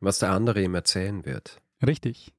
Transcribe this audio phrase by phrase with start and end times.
[0.00, 1.60] was der andere ihm erzählen wird.
[1.86, 2.32] Richtig.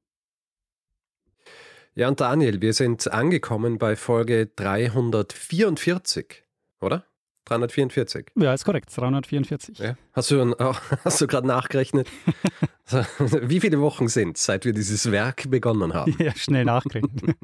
[1.94, 6.44] Ja, und Daniel, wir sind angekommen bei Folge 344,
[6.80, 7.04] oder?
[7.44, 8.28] 344.
[8.36, 9.78] Ja, ist korrekt, 344.
[9.78, 9.96] Ja.
[10.12, 10.54] Hast du,
[11.04, 12.08] hast du gerade nachgerechnet?
[13.18, 16.16] Wie viele Wochen sind es, seit wir dieses Werk begonnen haben?
[16.18, 17.36] Ja, schnell nachgerechnet.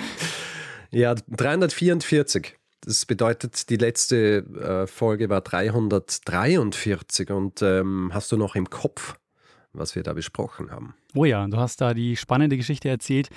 [0.90, 2.56] ja, 344.
[2.82, 9.16] Das bedeutet, die letzte äh, Folge war 343 und ähm, hast du noch im Kopf,
[9.72, 10.94] was wir da besprochen haben?
[11.14, 13.28] Oh ja, du hast da die spannende Geschichte erzählt,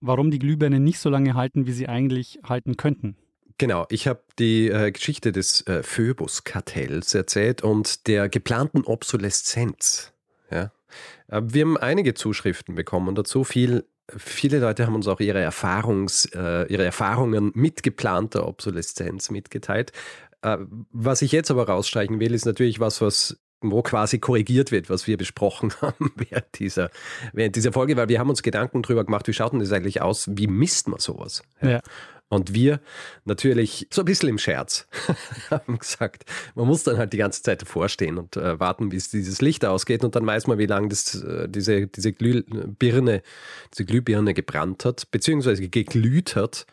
[0.00, 3.16] warum die Glühbirnen nicht so lange halten, wie sie eigentlich halten könnten.
[3.58, 10.14] Genau, ich habe die äh, Geschichte des äh, Phoebus-Kartells erzählt und der geplanten Obsoleszenz.
[10.50, 10.72] Ja?
[11.28, 13.84] Äh, wir haben einige Zuschriften bekommen dazu, viel
[14.16, 19.92] Viele Leute haben uns auch ihre, Erfahrungs, äh, ihre Erfahrungen mit geplanter Obsoleszenz mitgeteilt.
[20.42, 20.58] Äh,
[20.92, 25.06] was ich jetzt aber rausstreichen will, ist natürlich was, was wo quasi korrigiert wird, was
[25.06, 26.90] wir besprochen haben während dieser,
[27.32, 30.00] während dieser Folge, weil wir haben uns Gedanken darüber gemacht, wie schaut denn das eigentlich
[30.00, 31.42] aus, wie misst man sowas?
[31.60, 31.80] Ja.
[32.30, 32.80] Und wir
[33.24, 34.86] natürlich so ein bisschen im Scherz
[35.50, 39.10] haben gesagt, man muss dann halt die ganze Zeit davor stehen und äh, warten, bis
[39.10, 43.22] dieses Licht ausgeht und dann weiß man, wie lange das, äh, diese, diese Glühbirne,
[43.74, 46.66] diese Glühbirne gebrannt hat, beziehungsweise geglüht hat.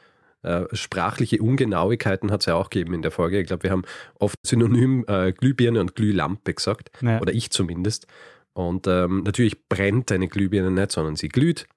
[0.44, 3.42] Äh, sprachliche Ungenauigkeiten hat es ja auch gegeben in der Folge.
[3.42, 3.84] Ich glaube, wir haben
[4.20, 7.20] oft synonym äh, Glühbirne und Glühlampe gesagt, ja.
[7.20, 8.06] oder ich zumindest.
[8.54, 11.68] Und ähm, natürlich brennt eine Glühbirne nicht, sondern sie glüht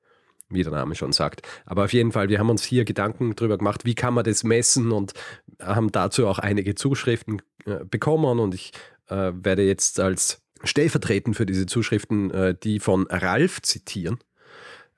[0.51, 1.43] wie der Name schon sagt.
[1.65, 4.45] Aber auf jeden Fall, wir haben uns hier Gedanken darüber gemacht, wie kann man das
[4.45, 5.15] messen und
[5.61, 8.73] haben dazu auch einige Zuschriften äh, bekommen und ich
[9.09, 14.19] äh, werde jetzt als stellvertretend für diese Zuschriften äh, die von Ralf zitieren.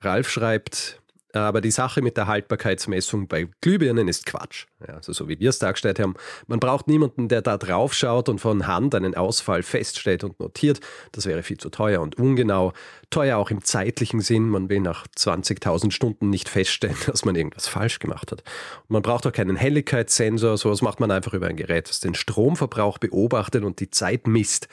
[0.01, 1.01] Ralf schreibt,
[1.39, 4.65] aber die Sache mit der Haltbarkeitsmessung bei Glühbirnen ist Quatsch.
[4.87, 6.15] Also so wie wir es dargestellt haben.
[6.47, 10.79] Man braucht niemanden, der da drauf schaut und von Hand einen Ausfall feststellt und notiert.
[11.11, 12.73] Das wäre viel zu teuer und ungenau.
[13.09, 14.49] Teuer auch im zeitlichen Sinn.
[14.49, 18.43] Man will nach 20.000 Stunden nicht feststellen, dass man irgendwas falsch gemacht hat.
[18.87, 20.57] Und man braucht auch keinen Helligkeitssensor.
[20.57, 24.67] Sowas macht man einfach über ein Gerät, das den Stromverbrauch beobachtet und die Zeit misst.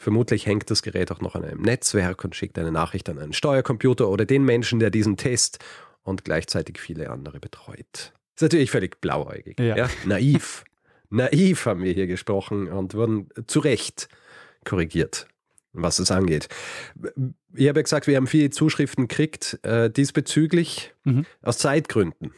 [0.00, 3.32] Vermutlich hängt das Gerät auch noch an einem Netzwerk und schickt eine Nachricht an einen
[3.32, 5.58] Steuercomputer oder den Menschen, der diesen Test
[6.04, 8.12] und gleichzeitig viele andere betreut.
[8.36, 9.58] Ist natürlich völlig blauäugig.
[9.58, 9.76] Ja.
[9.76, 9.90] ja?
[10.04, 10.62] Naiv.
[11.10, 14.08] Naiv haben wir hier gesprochen und wurden zu Recht
[14.64, 15.26] korrigiert,
[15.72, 16.48] was es angeht.
[17.54, 21.26] Ich habe ja gesagt, wir haben viele Zuschriften gekriegt äh, diesbezüglich mhm.
[21.42, 22.32] aus Zeitgründen.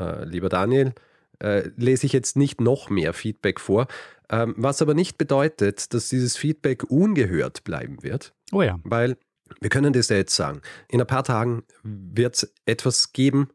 [0.00, 0.94] Äh, lieber Daniel,
[1.38, 3.86] äh, lese ich jetzt nicht noch mehr Feedback vor,
[4.30, 8.34] ähm, was aber nicht bedeutet, dass dieses Feedback ungehört bleiben wird.
[8.52, 8.78] Oh ja.
[8.84, 9.16] Weil
[9.60, 10.62] wir können das ja jetzt sagen.
[10.88, 13.50] In ein paar Tagen wird es etwas geben,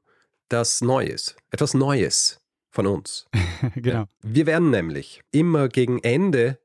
[0.48, 1.36] das neu ist.
[1.52, 3.28] Etwas Neues von uns.
[3.76, 4.06] genau.
[4.22, 6.60] Wir werden nämlich immer gegen Ende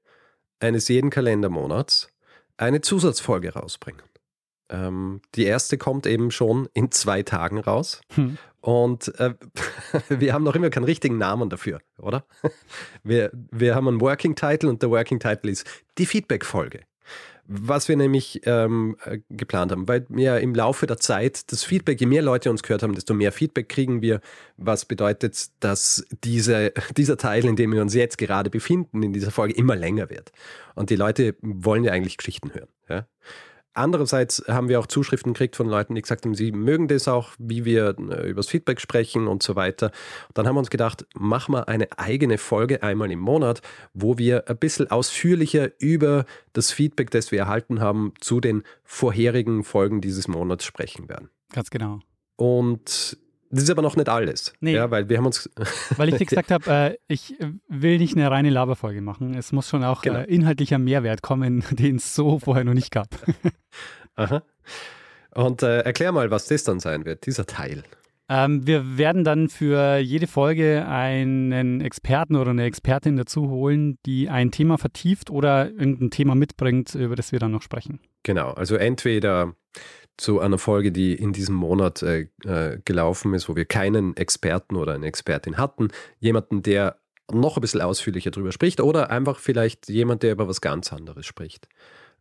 [0.61, 2.09] eines jeden Kalendermonats
[2.57, 4.03] eine Zusatzfolge rausbringen.
[4.71, 8.01] Ähm, die erste kommt eben schon in zwei Tagen raus.
[8.15, 8.39] Hm.
[8.65, 9.35] Und äh,
[10.09, 12.25] wir haben noch immer keinen richtigen Namen dafür, oder?
[13.03, 15.67] Wir, wir haben einen Working Title und der Working Title ist
[15.99, 16.81] die Feedback-Folge.
[17.47, 22.01] Was wir nämlich ähm, äh, geplant haben, weil wir im Laufe der Zeit das Feedback,
[22.01, 24.23] je mehr Leute uns gehört haben, desto mehr Feedback kriegen wir,
[24.57, 29.31] was bedeutet, dass diese, dieser Teil, in dem wir uns jetzt gerade befinden, in dieser
[29.31, 30.33] Folge immer länger wird.
[30.75, 32.69] Und die Leute wollen ja eigentlich Geschichten hören.
[32.89, 33.07] Ja?
[33.75, 37.33] Andererseits haben wir auch Zuschriften gekriegt von Leuten, die gesagt haben, sie mögen das auch,
[37.39, 39.91] wie wir äh, über das Feedback sprechen und so weiter.
[40.33, 44.49] dann haben wir uns gedacht, machen wir eine eigene Folge einmal im Monat, wo wir
[44.49, 50.29] ein bisschen ausführlicher über das Feedback, das wir erhalten haben, zu den vorherigen Folgen dieses
[50.29, 51.29] Monats sprechen werden.
[51.53, 52.01] Ganz genau.
[52.37, 53.19] Und
[53.55, 54.53] das ist aber noch nicht alles.
[54.61, 54.75] Nee.
[54.75, 55.49] Ja, weil wir haben uns.
[55.97, 57.35] weil ich dir gesagt habe, äh, ich
[57.69, 59.35] will nicht eine reine Laberfolge machen.
[59.35, 60.21] Es muss schon auch genau.
[60.21, 63.09] äh, inhaltlicher Mehrwert kommen, den es so vorher noch nicht gab.
[64.17, 64.43] Aha.
[65.35, 67.83] Und äh, erklär mal, was das dann sein wird, dieser Teil.
[68.29, 74.29] Ähm, wir werden dann für jede Folge einen Experten oder eine Expertin dazu holen, die
[74.31, 78.01] ein Thema vertieft oder irgendein Thema mitbringt, über das wir dann noch sprechen.
[78.23, 79.55] Genau, also entweder
[80.17, 84.77] zu einer Folge, die in diesem Monat äh, äh, gelaufen ist, wo wir keinen Experten
[84.77, 85.89] oder eine Expertin hatten.
[86.21, 86.99] Jemanden, der
[87.33, 91.27] noch ein bisschen ausführlicher drüber spricht oder einfach vielleicht jemand, der über was ganz anderes
[91.27, 91.69] spricht.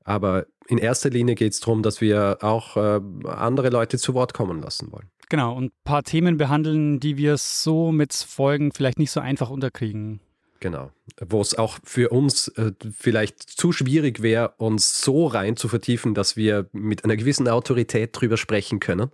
[0.03, 4.33] Aber in erster Linie geht es darum, dass wir auch äh, andere Leute zu Wort
[4.33, 5.09] kommen lassen wollen.
[5.29, 9.49] Genau, und ein paar Themen behandeln, die wir so mit Folgen vielleicht nicht so einfach
[9.49, 10.19] unterkriegen.
[10.63, 10.91] Genau.
[11.19, 16.13] Wo es auch für uns äh, vielleicht zu schwierig wäre, uns so rein zu vertiefen,
[16.13, 19.09] dass wir mit einer gewissen Autorität drüber sprechen können.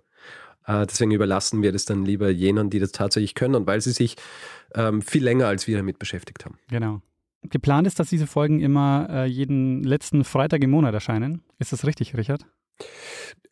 [0.64, 4.14] Äh, deswegen überlassen wir das dann lieber jenen, die das tatsächlich können weil sie sich
[4.76, 6.56] ähm, viel länger als wir damit beschäftigt haben.
[6.68, 7.02] Genau.
[7.42, 11.42] Geplant ist, dass diese Folgen immer äh, jeden letzten Freitag im Monat erscheinen.
[11.58, 12.46] Ist das richtig, Richard?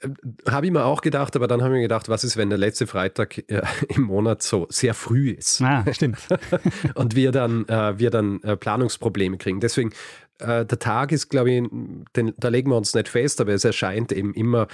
[0.00, 0.08] Äh,
[0.50, 2.58] habe ich mir auch gedacht, aber dann habe ich mir gedacht, was ist, wenn der
[2.58, 5.60] letzte Freitag äh, im Monat so sehr früh ist?
[5.62, 6.18] Ah, stimmt.
[6.94, 9.60] und wir dann, äh, wir dann äh, Planungsprobleme kriegen.
[9.60, 9.90] Deswegen,
[10.38, 11.68] äh, der Tag ist, glaube ich,
[12.16, 14.68] den, da legen wir uns nicht fest, aber es erscheint eben immer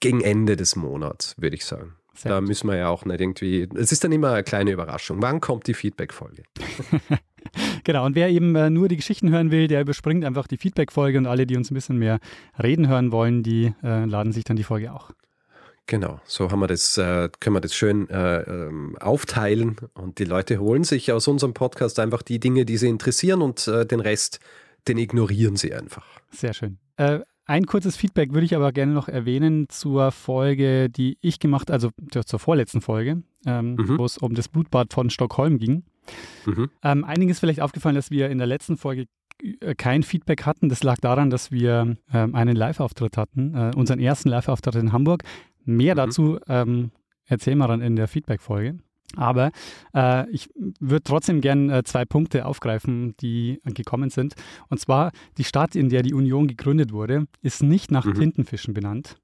[0.00, 1.94] gegen Ende des Monats, würde ich sagen.
[2.14, 3.68] Sehr da müssen wir ja auch nicht irgendwie.
[3.74, 5.20] Es ist dann immer eine kleine Überraschung.
[5.20, 6.44] Wann kommt die Feedback-Folge?
[7.84, 11.18] genau, und wer eben äh, nur die Geschichten hören will, der überspringt einfach die Feedback-Folge
[11.18, 12.18] und alle, die uns ein bisschen mehr
[12.62, 15.10] reden hören wollen, die äh, laden sich dann die Folge auch.
[15.88, 20.24] Genau, so haben wir das, äh, können wir das schön äh, ähm, aufteilen und die
[20.24, 24.00] Leute holen sich aus unserem Podcast einfach die Dinge, die sie interessieren und äh, den
[24.00, 24.40] Rest,
[24.88, 26.04] den ignorieren sie einfach.
[26.32, 26.78] Sehr schön.
[26.96, 31.70] Äh, ein kurzes Feedback würde ich aber gerne noch erwähnen zur Folge, die ich gemacht,
[31.70, 33.98] also zur vorletzten Folge, ähm, mhm.
[33.98, 35.84] wo es um das Blutbad von Stockholm ging.
[36.44, 36.70] Mhm.
[36.82, 39.06] Ähm, einigen ist vielleicht aufgefallen, dass wir in der letzten Folge
[39.42, 40.68] äh, kein Feedback hatten.
[40.68, 45.22] Das lag daran, dass wir ähm, einen Live-Auftritt hatten, äh, unseren ersten Live-Auftritt in Hamburg.
[45.64, 45.96] Mehr mhm.
[45.96, 46.90] dazu ähm,
[47.26, 48.78] erzählen wir dann in der Feedback-Folge.
[49.14, 49.50] Aber
[49.94, 50.48] äh, ich
[50.80, 54.34] würde trotzdem gern äh, zwei Punkte aufgreifen, die gekommen sind.
[54.68, 58.14] Und zwar, die Stadt, in der die Union gegründet wurde, ist nicht nach mhm.
[58.14, 59.16] Tintenfischen benannt,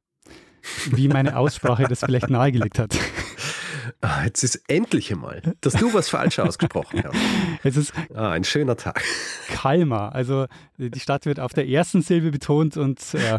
[0.90, 2.96] wie meine Aussprache das vielleicht nahegelegt hat.
[4.05, 7.17] Ah, jetzt ist endlich einmal, dass du was falsch ausgesprochen hast.
[7.63, 9.01] Es ist ah, ein schöner Tag.
[9.49, 10.13] Kalmar.
[10.13, 10.47] Also
[10.77, 13.39] die Stadt wird auf der ersten Silbe betont und äh,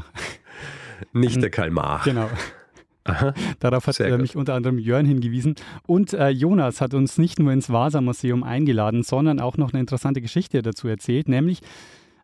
[1.12, 2.02] nicht der Kalmar.
[2.06, 2.30] Genau.
[3.04, 5.56] Aha, Darauf hat äh, mich unter anderem Jörn hingewiesen.
[5.86, 10.22] Und äh, Jonas hat uns nicht nur ins Vasa-Museum eingeladen, sondern auch noch eine interessante
[10.22, 11.60] Geschichte dazu erzählt, nämlich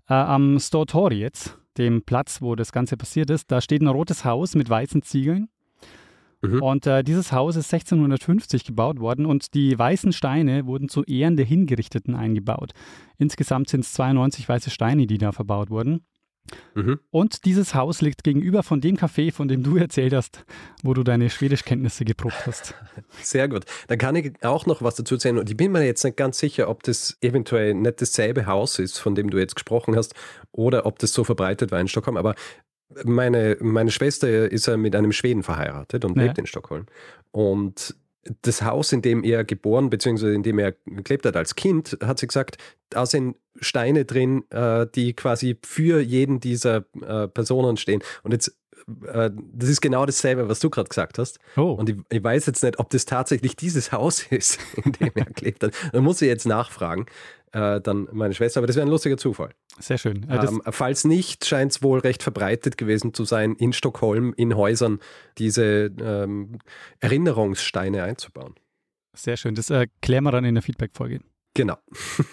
[0.08, 4.24] äh, am Stortori jetzt, dem Platz, wo das Ganze passiert ist, da steht ein rotes
[4.24, 5.50] Haus mit weißen Ziegeln.
[6.42, 6.62] Mhm.
[6.62, 11.36] Und äh, dieses Haus ist 1650 gebaut worden und die weißen Steine wurden zu Ehren
[11.36, 12.72] der Hingerichteten eingebaut.
[13.18, 16.06] Insgesamt sind es 92 weiße Steine, die da verbaut wurden.
[16.74, 17.00] Mhm.
[17.12, 20.46] Und dieses Haus liegt gegenüber von dem Café, von dem du erzählt hast,
[20.84, 22.74] wo du deine Schwedischkenntnisse geprobt hast.
[23.22, 23.66] Sehr gut.
[23.88, 25.38] Dann kann ich auch noch was dazu erzählen.
[25.38, 28.98] Und ich bin mir jetzt nicht ganz sicher, ob das eventuell nicht dasselbe Haus ist,
[28.98, 30.16] von dem du jetzt gesprochen hast,
[30.52, 32.18] oder ob das so verbreitet war in Stockholm.
[32.18, 32.36] Aber
[33.04, 36.24] meine, meine Schwester ist ja mit einem Schweden verheiratet und ja.
[36.24, 36.86] lebt in Stockholm.
[37.32, 37.96] Und
[38.42, 40.34] das Haus, in dem er geboren bzw.
[40.34, 42.58] in dem er gelebt hat als Kind, hat sie gesagt,
[42.90, 48.02] da sind Steine drin, äh, die quasi für jeden dieser äh, Personen stehen.
[48.24, 48.56] Und jetzt,
[49.06, 51.40] äh, das ist genau dasselbe, was du gerade gesagt hast.
[51.58, 51.72] Oh.
[51.72, 55.26] Und ich, ich, weiß jetzt nicht, ob das tatsächlich dieses Haus ist, in dem er
[55.26, 55.74] gelebt hat.
[55.92, 57.06] Da muss ich jetzt nachfragen
[57.51, 58.60] äh, dann meine Schwester.
[58.60, 59.51] Aber das wäre ein lustiger Zufall.
[59.80, 60.28] Sehr schön.
[60.30, 65.00] Ähm, falls nicht, scheint es wohl recht verbreitet gewesen zu sein, in Stockholm in Häusern
[65.38, 66.60] diese ähm,
[67.00, 68.56] Erinnerungssteine einzubauen.
[69.16, 69.56] Sehr schön.
[69.56, 71.22] Das äh, klären wir dann in der Feedback-Folge.
[71.54, 71.78] Genau.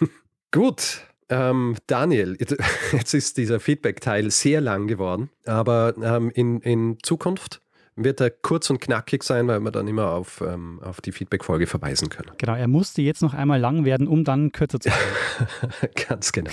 [0.51, 1.03] Gut.
[1.29, 2.57] Ähm, Daniel, jetzt,
[2.93, 7.61] jetzt, ist dieser Feedback-Teil sehr lang geworden, aber ähm, in, in Zukunft
[7.97, 11.67] wird er kurz und knackig sein, weil wir dann immer auf, ähm, auf die Feedback-Folge
[11.67, 12.31] verweisen können.
[12.39, 15.95] Genau, er musste jetzt noch einmal lang werden, um dann kürzer zu werden.
[16.09, 16.53] Ganz genau.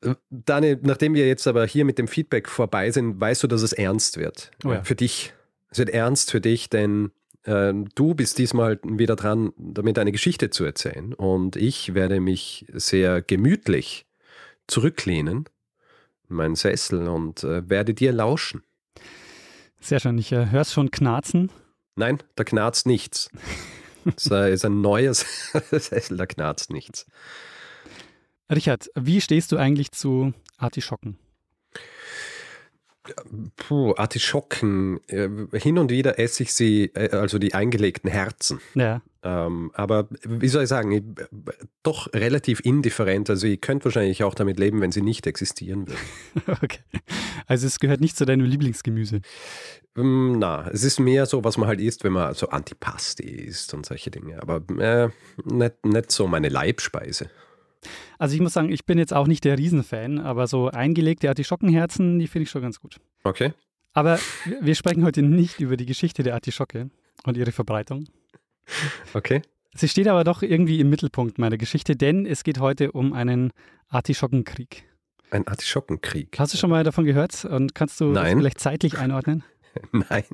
[0.30, 3.72] Daniel, nachdem wir jetzt aber hier mit dem Feedback vorbei sind, weißt du, dass es
[3.72, 4.50] ernst wird.
[4.64, 4.82] Oh ja.
[4.82, 5.32] Für dich.
[5.70, 7.10] Es wird ernst für dich, denn
[7.44, 11.12] äh, du bist diesmal wieder dran, damit eine Geschichte zu erzählen.
[11.12, 14.06] Und ich werde mich sehr gemütlich
[14.66, 15.48] zurücklehnen
[16.28, 18.62] in meinen Sessel und äh, werde dir lauschen.
[19.80, 20.18] Sehr schön.
[20.18, 21.50] Ich äh, höre es schon knarzen.
[21.96, 23.30] Nein, da knarzt nichts.
[24.04, 25.26] Das ist ein neues
[25.72, 27.06] Sessel, da knarzt nichts.
[28.48, 31.18] Richard, wie stehst du eigentlich zu Artischocken?
[33.56, 35.00] Puh, Artischocken.
[35.08, 35.28] Äh,
[35.58, 38.60] hin und wieder esse ich sie, äh, also die eingelegten Herzen.
[38.74, 39.02] Ja.
[39.26, 41.02] Ähm, aber wie soll ich sagen, ich,
[41.82, 43.28] doch relativ indifferent.
[43.28, 46.58] Also ich könnte wahrscheinlich auch damit leben, wenn sie nicht existieren würden.
[46.62, 46.78] okay.
[47.48, 49.22] Also es gehört nicht zu deinem Lieblingsgemüse.
[49.96, 53.74] Ähm, na, es ist mehr so, was man halt isst, wenn man so Antipasti isst
[53.74, 54.40] und solche Dinge.
[54.40, 55.08] Aber äh,
[55.44, 57.28] nicht, nicht so meine Leibspeise.
[58.18, 62.20] Also ich muss sagen, ich bin jetzt auch nicht der Riesenfan, aber so eingelegte Artischockenherzen,
[62.20, 63.00] die finde ich schon ganz gut.
[63.24, 63.54] Okay.
[63.92, 64.20] Aber
[64.60, 66.90] wir sprechen heute nicht über die Geschichte der Artischocke
[67.24, 68.06] und ihre Verbreitung.
[69.14, 69.42] Okay.
[69.74, 73.52] Sie steht aber doch irgendwie im Mittelpunkt meiner Geschichte, denn es geht heute um einen
[73.88, 74.84] Artischockenkrieg.
[75.30, 76.38] Ein Artischockenkrieg.
[76.38, 78.38] Hast du schon mal davon gehört und kannst du Nein.
[78.38, 79.44] vielleicht zeitlich einordnen?
[79.92, 80.24] Nein.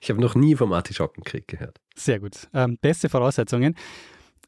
[0.00, 1.78] Ich habe noch nie vom Artischockenkrieg gehört.
[1.94, 2.48] Sehr gut.
[2.54, 3.74] Ähm, beste Voraussetzungen.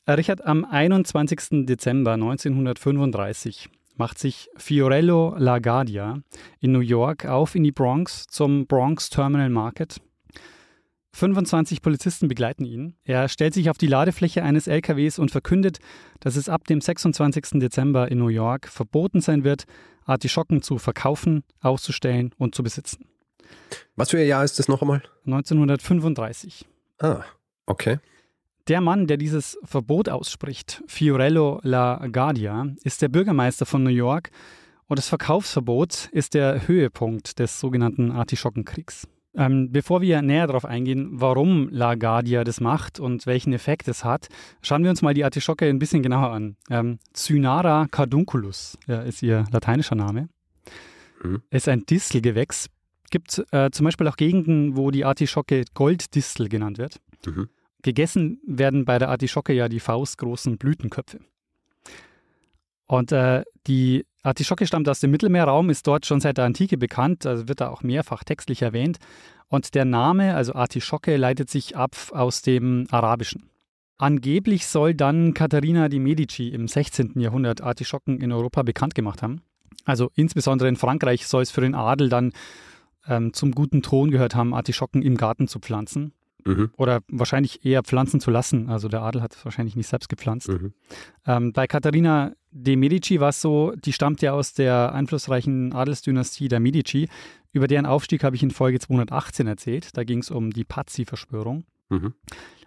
[0.08, 1.66] Richard, am 21.
[1.66, 6.22] Dezember 1935 macht sich Fiorello LaGuardia
[6.60, 10.00] in New York auf in die Bronx zum Bronx Terminal Market.
[11.12, 12.96] 25 Polizisten begleiten ihn.
[13.04, 15.78] Er stellt sich auf die Ladefläche eines LKWs und verkündet,
[16.20, 17.60] dass es ab dem 26.
[17.60, 19.64] Dezember in New York verboten sein wird,
[20.04, 23.06] Artischocken zu verkaufen, auszustellen und zu besitzen.
[23.96, 25.02] Was für ein Jahr ist das noch einmal?
[25.26, 26.66] 1935.
[26.98, 27.22] Ah,
[27.66, 27.98] okay.
[28.68, 34.30] Der Mann, der dieses Verbot ausspricht, Fiorello LaGuardia, ist der Bürgermeister von New York
[34.86, 39.08] und das Verkaufsverbot ist der Höhepunkt des sogenannten Artischockenkriegs.
[39.36, 44.28] Ähm, bevor wir näher darauf eingehen, warum LaGuardia das macht und welchen Effekt es hat,
[44.60, 46.56] schauen wir uns mal die Artischocke ein bisschen genauer an.
[46.68, 50.28] Ähm, Cynara cardunculus ja, ist ihr lateinischer Name.
[51.22, 51.42] Mhm.
[51.50, 52.66] Ist ein Distelgewächs.
[53.10, 57.00] Gibt äh, zum Beispiel auch Gegenden, wo die Artischocke Golddistel genannt wird.
[57.26, 57.48] Mhm.
[57.82, 61.20] Gegessen werden bei der Artischocke ja die faustgroßen Blütenköpfe.
[62.86, 67.24] Und äh, die Artischocke stammt aus dem Mittelmeerraum, ist dort schon seit der Antike bekannt,
[67.24, 68.98] also wird da auch mehrfach textlich erwähnt.
[69.48, 73.50] Und der Name, also Artischocke, leitet sich ab aus dem Arabischen.
[73.96, 77.20] Angeblich soll dann Katharina di Medici im 16.
[77.20, 79.42] Jahrhundert Artischocken in Europa bekannt gemacht haben.
[79.84, 82.32] Also insbesondere in Frankreich soll es für den Adel dann
[83.06, 86.12] ähm, zum guten Ton gehört haben, Artischocken im Garten zu pflanzen.
[86.44, 86.70] Mhm.
[86.76, 88.68] Oder wahrscheinlich eher pflanzen zu lassen.
[88.68, 90.48] Also der Adel hat es wahrscheinlich nicht selbst gepflanzt.
[90.48, 90.72] Mhm.
[91.26, 96.48] Ähm, bei Katharina de Medici war es so, die stammt ja aus der einflussreichen Adelsdynastie
[96.48, 97.08] der Medici.
[97.52, 99.96] Über deren Aufstieg habe ich in Folge 218 erzählt.
[99.96, 101.64] Da ging es um die Pazzi-Verschwörung.
[101.88, 102.14] Mhm.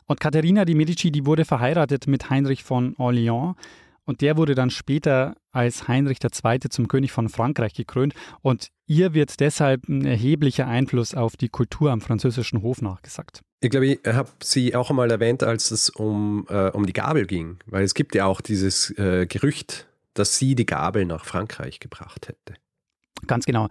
[0.06, 3.56] Und Katharina de Medici, die wurde verheiratet mit Heinrich von Orléans.
[4.06, 6.60] Und der wurde dann später als Heinrich II.
[6.70, 8.14] zum König von Frankreich gekrönt.
[8.42, 13.42] Und ihr wird deshalb ein erheblicher Einfluss auf die Kultur am französischen Hof nachgesagt.
[13.62, 17.26] Ich glaube, ich habe sie auch einmal erwähnt, als es um, äh, um die Gabel
[17.26, 21.80] ging, weil es gibt ja auch dieses äh, Gerücht, dass sie die Gabel nach Frankreich
[21.80, 22.56] gebracht hätte.
[23.26, 23.70] Ganz genau.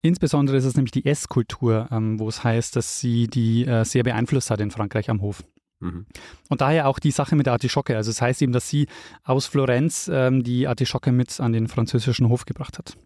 [0.00, 4.02] Insbesondere ist es nämlich die Esskultur, ähm, wo es heißt, dass sie die äh, sehr
[4.02, 5.44] beeinflusst hat in Frankreich am Hof.
[5.84, 6.06] Mhm.
[6.48, 7.96] Und daher auch die Sache mit der Artischocke.
[7.96, 8.86] Also es heißt eben, dass sie
[9.22, 12.96] aus Florenz ähm, die Artischocke mit an den französischen Hof gebracht hat.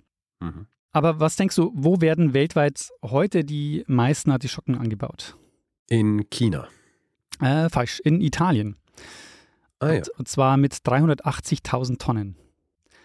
[0.41, 0.67] Mhm.
[0.93, 5.37] Aber was denkst du, wo werden weltweit heute die meisten Artischocken angebaut?
[5.89, 6.69] In China.
[7.41, 8.77] Äh, falsch, in Italien.
[9.81, 12.37] Ah ja, und, und zwar mit 380.000 Tonnen.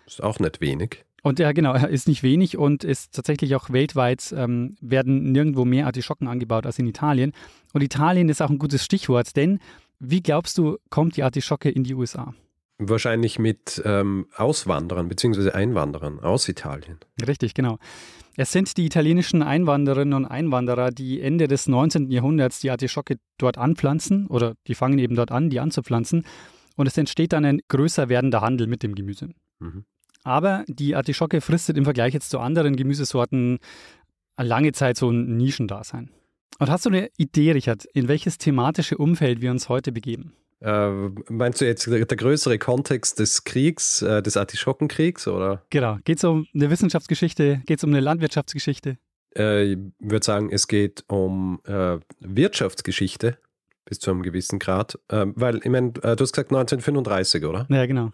[0.06, 1.06] ist auch nicht wenig.
[1.24, 5.86] Und ja, genau, ist nicht wenig und ist tatsächlich auch weltweit, ähm, werden nirgendwo mehr
[5.86, 7.32] Artischocken angebaut als in Italien.
[7.72, 9.60] Und Italien ist auch ein gutes Stichwort, denn
[10.00, 12.34] wie glaubst du, kommt die Artischocke in die USA?
[12.78, 15.52] Wahrscheinlich mit ähm, Auswanderern bzw.
[15.52, 16.98] Einwanderern aus Italien.
[17.26, 17.78] Richtig, genau.
[18.36, 22.10] Es sind die italienischen Einwanderinnen und Einwanderer, die Ende des 19.
[22.12, 26.26] Jahrhunderts die Artischocke dort anpflanzen oder die fangen eben dort an, die anzupflanzen.
[26.76, 29.30] Und es entsteht dann ein größer werdender Handel mit dem Gemüse.
[29.60, 29.86] Mhm.
[30.24, 33.60] Aber die Artischocke fristet im Vergleich jetzt zu anderen Gemüsesorten
[34.38, 36.10] lange Zeit so ein Nischendasein.
[36.60, 40.34] Und hast du eine Idee, Richard, in welches thematische Umfeld wir uns heute begeben?
[40.62, 45.62] Äh, meinst du jetzt der, größere Kontext des Kriegs, äh, des Artischockenkriegs, oder?
[45.70, 45.98] Genau.
[46.06, 47.62] Geht es um eine Wissenschaftsgeschichte?
[47.66, 48.98] Geht es um eine Landwirtschaftsgeschichte?
[49.36, 53.38] Äh, ich würde sagen, es geht um äh, Wirtschaftsgeschichte
[53.84, 54.98] bis zu einem gewissen Grad.
[55.10, 57.68] Ähm, weil, ich meine, äh, du hast gesagt 1935, oder?
[57.70, 58.12] Ja, genau.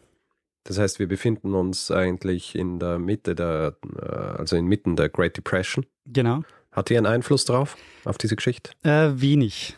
[0.63, 5.37] Das heißt, wir befinden uns eigentlich in der Mitte der, äh, also inmitten der Great
[5.37, 5.85] Depression.
[6.05, 6.43] Genau.
[6.71, 8.71] Hat die einen Einfluss drauf, auf diese Geschichte?
[8.83, 9.77] Äh, wenig.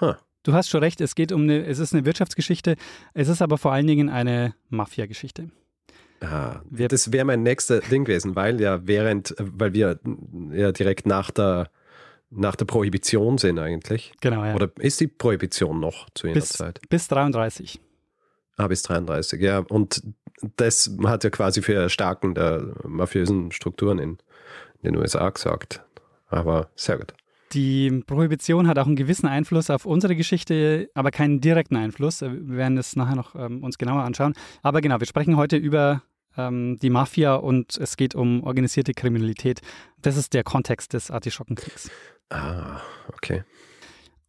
[0.00, 0.14] Huh.
[0.42, 2.76] Du hast schon recht, es geht um eine, es ist eine Wirtschaftsgeschichte,
[3.12, 5.50] es ist aber vor allen Dingen eine Mafia-Geschichte.
[6.20, 10.00] Ah, das wäre mein nächster Ding gewesen, weil ja während, weil wir
[10.52, 11.70] ja direkt nach der,
[12.30, 14.12] nach der Prohibition sind eigentlich.
[14.20, 14.54] Genau, ja.
[14.54, 16.80] Oder ist die Prohibition noch zu jener bis, Zeit?
[16.88, 17.80] bis 33.
[18.58, 19.60] Ah, bis 33, ja.
[19.60, 20.02] Und
[20.56, 24.18] das hat ja quasi für Erstarken der mafiösen Strukturen in,
[24.82, 25.82] in den USA gesorgt.
[26.28, 27.14] Aber sehr gut.
[27.52, 32.20] Die Prohibition hat auch einen gewissen Einfluss auf unsere Geschichte, aber keinen direkten Einfluss.
[32.20, 34.34] Wir werden es nachher noch ähm, uns genauer anschauen.
[34.62, 36.02] Aber genau, wir sprechen heute über
[36.36, 39.60] ähm, die Mafia und es geht um organisierte Kriminalität.
[40.02, 41.90] Das ist der Kontext des Artischockenkriegs.
[42.28, 42.80] Ah,
[43.14, 43.44] okay.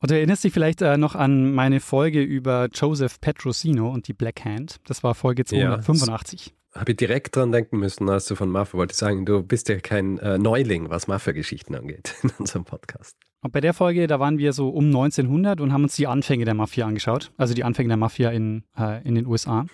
[0.02, 4.14] Und du erinnerst dich vielleicht äh, noch an meine Folge über Joseph Petrosino und die
[4.14, 4.78] Black Hand.
[4.88, 6.54] Das war Folge Ja, 285.
[6.74, 9.80] Habe ich direkt dran denken müssen, als du von Mafia wolltest sagen, du bist ja
[9.80, 13.18] kein äh, Neuling, was Mafia-Geschichten angeht in unserem Podcast.
[13.42, 16.46] Und bei der Folge, da waren wir so um 1900 und haben uns die Anfänge
[16.46, 17.32] der Mafia angeschaut.
[17.38, 19.66] Also die Anfänge der Mafia in, äh, in den USA.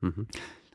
[0.00, 0.26] Mhm.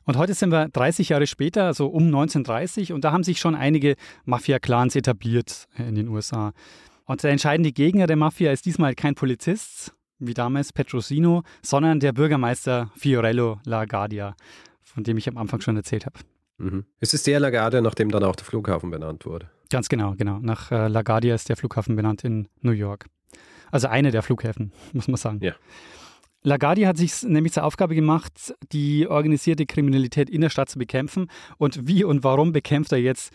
[0.06, 3.56] Und heute sind wir 30 Jahre später, also um 1930, und da haben sich schon
[3.56, 6.54] einige Mafia-Clans etabliert in den USA.
[7.06, 12.14] Und der entscheidende Gegner der Mafia ist diesmal kein Polizist, wie damals Petrosino, sondern der
[12.14, 14.36] Bürgermeister Fiorello LaGuardia,
[14.82, 16.20] von dem ich am Anfang schon erzählt habe.
[16.58, 16.86] Mhm.
[17.00, 19.50] Es ist der LaGuardia, nach dem dann auch der Flughafen benannt wurde.
[19.70, 20.40] Ganz genau, genau.
[20.40, 23.06] Nach äh, LaGuardia ist der Flughafen benannt in New York.
[23.72, 25.40] Also eine der Flughäfen, muss man sagen.
[25.42, 25.54] Ja.
[26.44, 31.28] LaGuardia hat sich nämlich zur Aufgabe gemacht, die organisierte Kriminalität in der Stadt zu bekämpfen.
[31.58, 33.34] Und wie und warum bekämpft er jetzt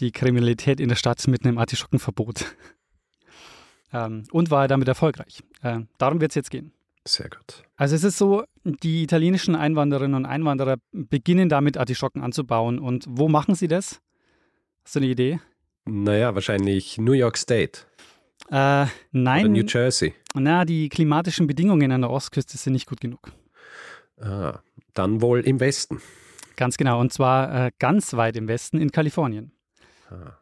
[0.00, 2.56] die Kriminalität in der Stadt mit einem Artischockenverbot?
[3.92, 5.42] Ähm, und war er damit erfolgreich?
[5.62, 6.72] Äh, darum wird es jetzt gehen.
[7.06, 7.62] Sehr gut.
[7.76, 12.78] Also es ist so, die italienischen Einwanderinnen und Einwanderer beginnen damit Artischocken anzubauen.
[12.80, 14.00] Und wo machen sie das?
[14.84, 15.40] Hast du eine Idee?
[15.84, 17.82] Naja, wahrscheinlich New York State.
[18.50, 19.44] Äh, nein.
[19.44, 20.14] Oder New Jersey.
[20.34, 23.32] Na, die klimatischen Bedingungen an der Ostküste sind nicht gut genug.
[24.20, 24.60] Ah,
[24.94, 26.00] dann wohl im Westen.
[26.56, 29.52] Ganz genau, und zwar äh, ganz weit im Westen in Kalifornien.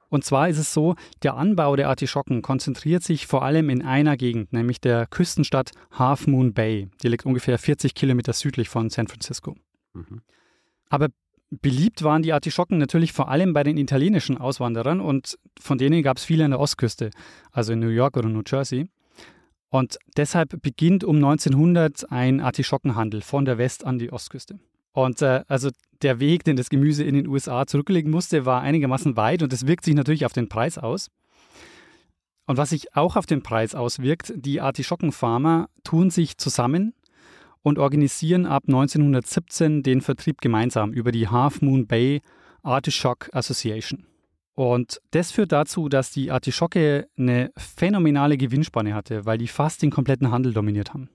[0.08, 4.16] Und zwar ist es so, der Anbau der Artischocken konzentriert sich vor allem in einer
[4.16, 6.88] Gegend, nämlich der Küstenstadt Half Moon Bay.
[7.02, 9.56] Die liegt ungefähr 40 Kilometer südlich von San Francisco.
[9.94, 10.22] Mhm.
[10.88, 11.08] Aber
[11.50, 16.16] Beliebt waren die Artischocken natürlich vor allem bei den italienischen Auswanderern und von denen gab
[16.16, 17.10] es viele an der Ostküste,
[17.52, 18.88] also in New York oder New Jersey.
[19.68, 24.58] Und deshalb beginnt um 1900 ein Artischockenhandel von der West- an die Ostküste.
[24.94, 25.70] Und äh, also
[26.02, 29.66] der Weg, den das Gemüse in den USA zurücklegen musste, war einigermaßen weit und das
[29.66, 31.10] wirkt sich natürlich auf den Preis aus.
[32.46, 36.94] Und was sich auch auf den Preis auswirkt, die Artischockenfarmer tun sich zusammen
[37.62, 42.20] und organisieren ab 1917 den Vertrieb gemeinsam über die Half Moon Bay
[42.62, 44.06] Artichoke Association.
[44.54, 49.90] Und das führt dazu, dass die Artischocke eine phänomenale Gewinnspanne hatte, weil die fast den
[49.90, 51.08] kompletten Handel dominiert haben.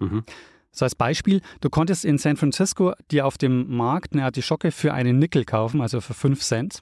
[0.00, 0.24] Mhm.
[0.72, 4.94] So als Beispiel, du konntest in San Francisco dir auf dem Markt eine Artischocke für
[4.94, 6.80] einen Nickel kaufen, also für 5 Cent.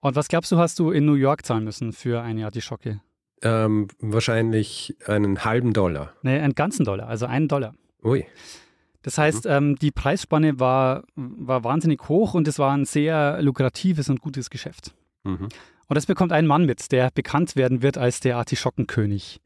[0.00, 3.00] Und was glaubst du, hast du in New York zahlen müssen für eine Artischocke?
[3.42, 6.14] Ähm, wahrscheinlich einen halben Dollar.
[6.22, 7.74] Nee, einen ganzen Dollar, also einen Dollar.
[8.02, 8.26] Ui.
[9.02, 9.50] Das heißt, mhm.
[9.50, 14.48] ähm, die Preisspanne war, war wahnsinnig hoch und es war ein sehr lukratives und gutes
[14.48, 14.94] Geschäft.
[15.24, 15.48] Mhm.
[15.88, 19.40] Und das bekommt ein Mann mit, der bekannt werden wird als der Artischockenkönig.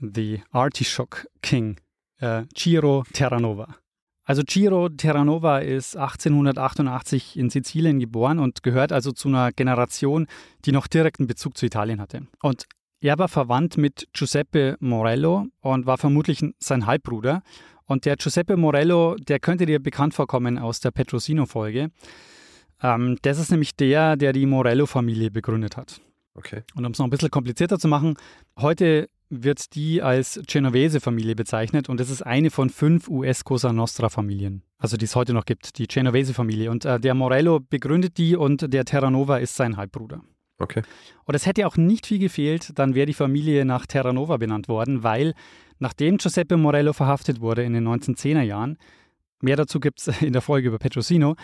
[0.00, 1.76] The Artichoke King,
[2.20, 3.76] äh, Ciro Terranova.
[4.24, 10.26] Also Ciro Terranova ist 1888 in Sizilien geboren und gehört also zu einer Generation,
[10.64, 12.26] die noch direkten Bezug zu Italien hatte.
[12.42, 12.64] Und
[13.00, 17.42] er war verwandt mit Giuseppe Morello und war vermutlich sein Halbbruder.
[17.84, 21.90] Und der Giuseppe Morello, der könnte dir bekannt vorkommen aus der Petrosino-Folge.
[22.82, 26.00] Ähm, das ist nämlich der, der die Morello-Familie begründet hat.
[26.34, 26.62] Okay.
[26.74, 28.16] Und um es noch ein bisschen komplizierter zu machen,
[28.58, 34.96] heute wird die als Genovese-Familie bezeichnet und das ist eine von fünf US-Cosa Nostra-Familien, also
[34.96, 36.70] die es heute noch gibt, die Genovese-Familie.
[36.70, 40.22] Und äh, der Morello begründet die und der Terranova ist sein Halbbruder.
[40.58, 40.82] Okay.
[41.24, 45.02] Und es hätte auch nicht viel gefehlt, dann wäre die Familie nach Terranova benannt worden,
[45.02, 45.34] weil
[45.78, 48.78] nachdem Giuseppe Morello verhaftet wurde in den 1910er Jahren,
[49.40, 51.34] mehr dazu gibt es in der Folge über Petrosino,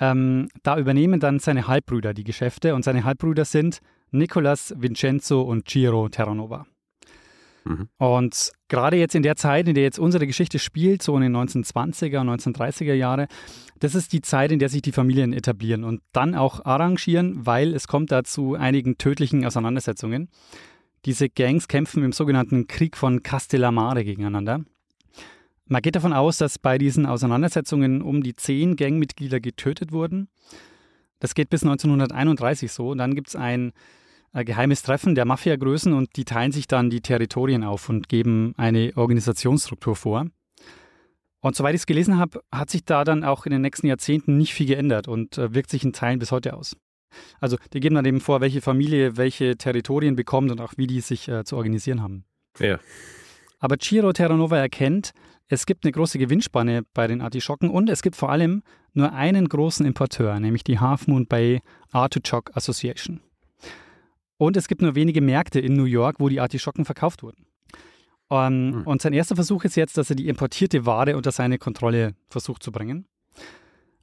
[0.00, 5.64] ähm, da übernehmen dann seine Halbbrüder die Geschäfte und seine Halbbrüder sind Nicolas, Vincenzo und
[5.64, 6.66] Giro Terranova.
[7.64, 7.88] Mhm.
[7.98, 11.36] Und gerade jetzt in der Zeit, in der jetzt unsere Geschichte spielt, so in den
[11.36, 13.28] 1920er und 1930er Jahre,
[13.80, 17.74] das ist die Zeit, in der sich die Familien etablieren und dann auch arrangieren, weil
[17.74, 20.28] es kommt da zu einigen tödlichen Auseinandersetzungen.
[21.04, 24.64] Diese Gangs kämpfen im sogenannten Krieg von Castellamare gegeneinander.
[25.66, 30.28] Man geht davon aus, dass bei diesen Auseinandersetzungen um die zehn Gangmitglieder getötet wurden.
[31.20, 32.90] Das geht bis 1931 so.
[32.90, 33.72] Und dann gibt es ein
[34.32, 38.92] geheimes Treffen der Mafiagrößen und die teilen sich dann die Territorien auf und geben eine
[38.94, 40.26] Organisationsstruktur vor.
[41.40, 44.36] Und soweit ich es gelesen habe, hat sich da dann auch in den nächsten Jahrzehnten
[44.36, 46.76] nicht viel geändert und äh, wirkt sich in Teilen bis heute aus.
[47.40, 51.00] Also die geben dann eben vor, welche Familie welche Territorien bekommt und auch wie die
[51.00, 52.24] sich äh, zu organisieren haben.
[52.58, 52.78] Ja.
[53.60, 55.12] Aber Ciro Terranova erkennt,
[55.48, 58.62] es gibt eine große Gewinnspanne bei den Artischocken und es gibt vor allem
[58.92, 61.60] nur einen großen Importeur, nämlich die Half Moon Bay
[61.90, 63.20] Artichoke Association.
[64.38, 67.44] Und es gibt nur wenige Märkte in New York, wo die Artischocken verkauft wurden.
[68.30, 68.82] Um, ähm, mhm.
[68.82, 72.62] Und sein erster Versuch ist jetzt, dass er die importierte Ware unter seine Kontrolle versucht
[72.62, 73.06] zu bringen.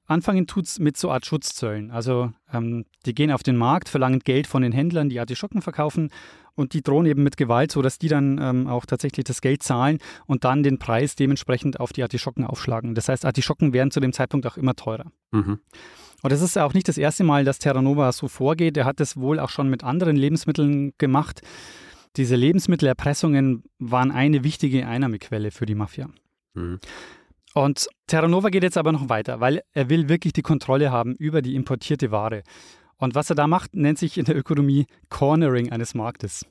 [0.07, 1.89] Anfangen tut es mit so Art Schutzzöllen.
[1.89, 6.11] Also ähm, die gehen auf den Markt, verlangen Geld von den Händlern, die Artischocken verkaufen
[6.53, 9.97] und die drohen eben mit Gewalt, sodass die dann ähm, auch tatsächlich das Geld zahlen
[10.27, 12.93] und dann den Preis dementsprechend auf die Artischocken aufschlagen.
[12.93, 15.11] Das heißt, Artischocken werden zu dem Zeitpunkt auch immer teurer.
[15.31, 15.59] Mhm.
[16.25, 18.77] Und es ist auch nicht das erste Mal, dass Terranova so vorgeht.
[18.77, 21.41] Er hat es wohl auch schon mit anderen Lebensmitteln gemacht.
[22.15, 26.09] Diese Lebensmittelerpressungen waren eine wichtige Einnahmequelle für die Mafia.
[26.55, 26.79] Mhm.
[27.53, 31.43] Und Terranova geht jetzt aber noch weiter, weil er will wirklich die Kontrolle haben über
[31.43, 32.41] die importierte Ware.
[32.97, 36.43] Und was er da macht, nennt sich in der Ökonomie Cornering eines Marktes.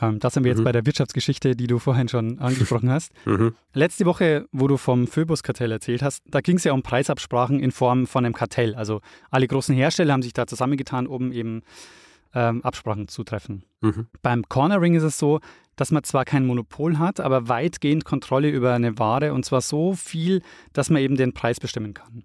[0.00, 0.64] Ähm, das haben wir jetzt mhm.
[0.64, 3.12] bei der Wirtschaftsgeschichte, die du vorhin schon angesprochen hast.
[3.26, 3.54] Mhm.
[3.72, 7.72] Letzte Woche, wo du vom Phoebus-Kartell erzählt hast, da ging es ja um Preisabsprachen in
[7.72, 8.74] Form von einem Kartell.
[8.74, 11.62] Also alle großen Hersteller haben sich da zusammengetan, um eben
[12.34, 13.64] ähm, Absprachen zu treffen.
[13.80, 14.06] Mhm.
[14.22, 15.40] Beim Cornering ist es so,
[15.76, 19.94] dass man zwar kein Monopol hat, aber weitgehend Kontrolle über eine Ware und zwar so
[19.94, 22.24] viel, dass man eben den Preis bestimmen kann.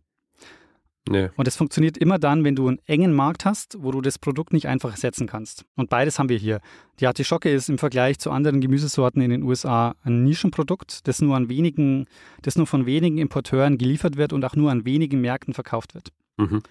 [1.08, 1.30] Nee.
[1.36, 4.54] Und es funktioniert immer dann, wenn du einen engen Markt hast, wo du das Produkt
[4.54, 5.66] nicht einfach ersetzen kannst.
[5.76, 6.62] Und beides haben wir hier.
[7.00, 11.36] Die Artischocke ist im Vergleich zu anderen Gemüsesorten in den USA ein Nischenprodukt, das nur
[11.36, 12.06] an wenigen,
[12.42, 16.10] das nur von wenigen Importeuren geliefert wird und auch nur an wenigen Märkten verkauft wird.
[16.38, 16.64] Mhm.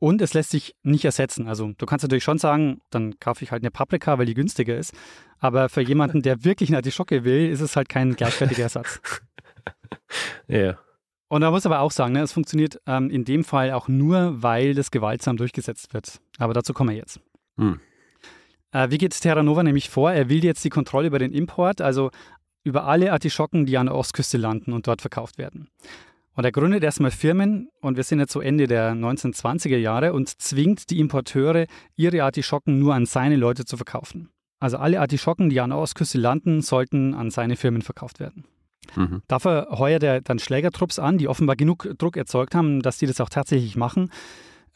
[0.00, 1.48] Und es lässt sich nicht ersetzen.
[1.48, 4.76] Also du kannst natürlich schon sagen, dann kaufe ich halt eine Paprika, weil die günstiger
[4.76, 4.92] ist.
[5.38, 9.00] Aber für jemanden, der wirklich eine Artischocke will, ist es halt kein gleichwertiger Ersatz.
[10.46, 10.78] ja.
[11.28, 14.42] Und da muss aber auch sagen, ne, es funktioniert ähm, in dem Fall auch nur,
[14.42, 16.20] weil das gewaltsam durchgesetzt wird.
[16.38, 17.20] Aber dazu kommen wir jetzt.
[17.58, 17.80] Hm.
[18.72, 20.12] Äh, wie geht Terra Nova nämlich vor?
[20.12, 22.10] Er will jetzt die Kontrolle über den Import, also
[22.64, 25.68] über alle Artischocken, die an der Ostküste landen und dort verkauft werden.
[26.34, 30.40] Und er gründet erstmal Firmen, und wir sind jetzt so Ende der 1920er Jahre, und
[30.40, 34.30] zwingt die Importeure, ihre Artischocken nur an seine Leute zu verkaufen.
[34.60, 38.44] Also alle Artischocken, die an der Ostküste landen, sollten an seine Firmen verkauft werden.
[38.96, 39.22] Mhm.
[39.28, 43.20] Dafür heuert er dann Schlägertrupps an, die offenbar genug Druck erzeugt haben, dass die das
[43.20, 44.10] auch tatsächlich machen.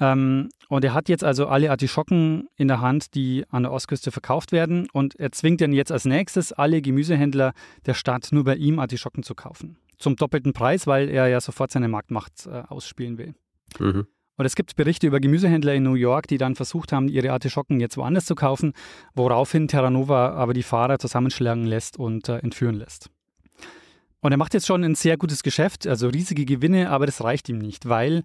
[0.01, 4.11] Ähm, und er hat jetzt also alle Artischocken in der Hand, die an der Ostküste
[4.11, 4.89] verkauft werden.
[4.93, 7.53] Und er zwingt dann jetzt als nächstes alle Gemüsehändler
[7.87, 9.77] der Stadt nur bei ihm Artischocken zu kaufen.
[9.99, 13.35] Zum doppelten Preis, weil er ja sofort seine Marktmacht äh, ausspielen will.
[13.79, 14.07] Mhm.
[14.37, 17.79] Und es gibt Berichte über Gemüsehändler in New York, die dann versucht haben, ihre Artischocken
[17.79, 18.73] jetzt woanders zu kaufen,
[19.15, 23.11] woraufhin Terranova aber die Fahrer zusammenschlagen lässt und äh, entführen lässt.
[24.23, 27.49] Und er macht jetzt schon ein sehr gutes Geschäft, also riesige Gewinne, aber das reicht
[27.49, 28.23] ihm nicht, weil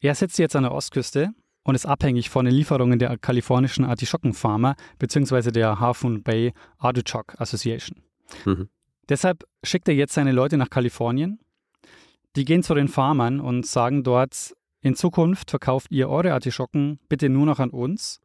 [0.00, 1.30] er sitzt jetzt an der Ostküste
[1.64, 5.50] und ist abhängig von den Lieferungen der kalifornischen Artischockenfarmer bzw.
[5.50, 8.02] der Half Moon Bay Artichoke Association.
[8.44, 8.68] Mhm.
[9.08, 11.40] Deshalb schickt er jetzt seine Leute nach Kalifornien.
[12.36, 17.30] Die gehen zu den Farmern und sagen dort, in Zukunft verkauft ihr eure Artischocken bitte
[17.30, 18.20] nur noch an uns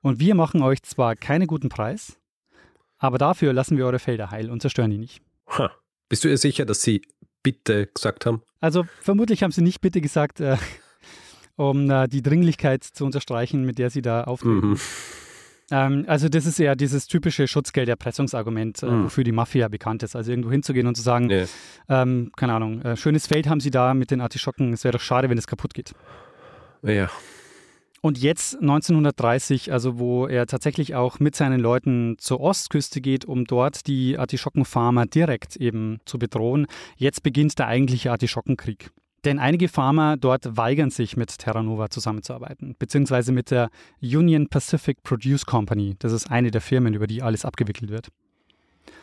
[0.00, 2.20] und wir machen euch zwar keinen guten Preis,
[2.98, 5.22] aber dafür lassen wir eure Felder heil und zerstören die nicht.
[5.58, 5.68] Huh.
[6.08, 7.02] Bist du ihr sicher, dass sie
[7.42, 8.42] bitte gesagt haben?
[8.60, 10.56] Also vermutlich haben sie nicht bitte gesagt, äh,
[11.56, 14.70] um äh, die Dringlichkeit zu unterstreichen, mit der sie da auftreten.
[14.70, 14.80] Mhm.
[15.70, 19.04] Ähm, also das ist ja dieses typische Schutzgelderpressungsargument, äh, mhm.
[19.04, 20.14] wofür die Mafia bekannt ist.
[20.14, 21.46] Also irgendwo hinzugehen und zu sagen, nee.
[21.88, 25.00] ähm, keine Ahnung, äh, schönes Feld haben sie da mit den Artischocken, es wäre doch
[25.00, 25.92] schade, wenn es kaputt geht.
[26.82, 27.10] Ja.
[28.06, 33.46] Und jetzt 1930, also wo er tatsächlich auch mit seinen Leuten zur Ostküste geht, um
[33.46, 38.90] dort die Artischockenfarmer direkt eben zu bedrohen, jetzt beginnt der eigentliche Artischockenkrieg.
[39.24, 45.44] Denn einige Farmer dort weigern sich, mit Terranova zusammenzuarbeiten, beziehungsweise mit der Union Pacific Produce
[45.44, 45.96] Company.
[45.98, 48.10] Das ist eine der Firmen, über die alles abgewickelt wird.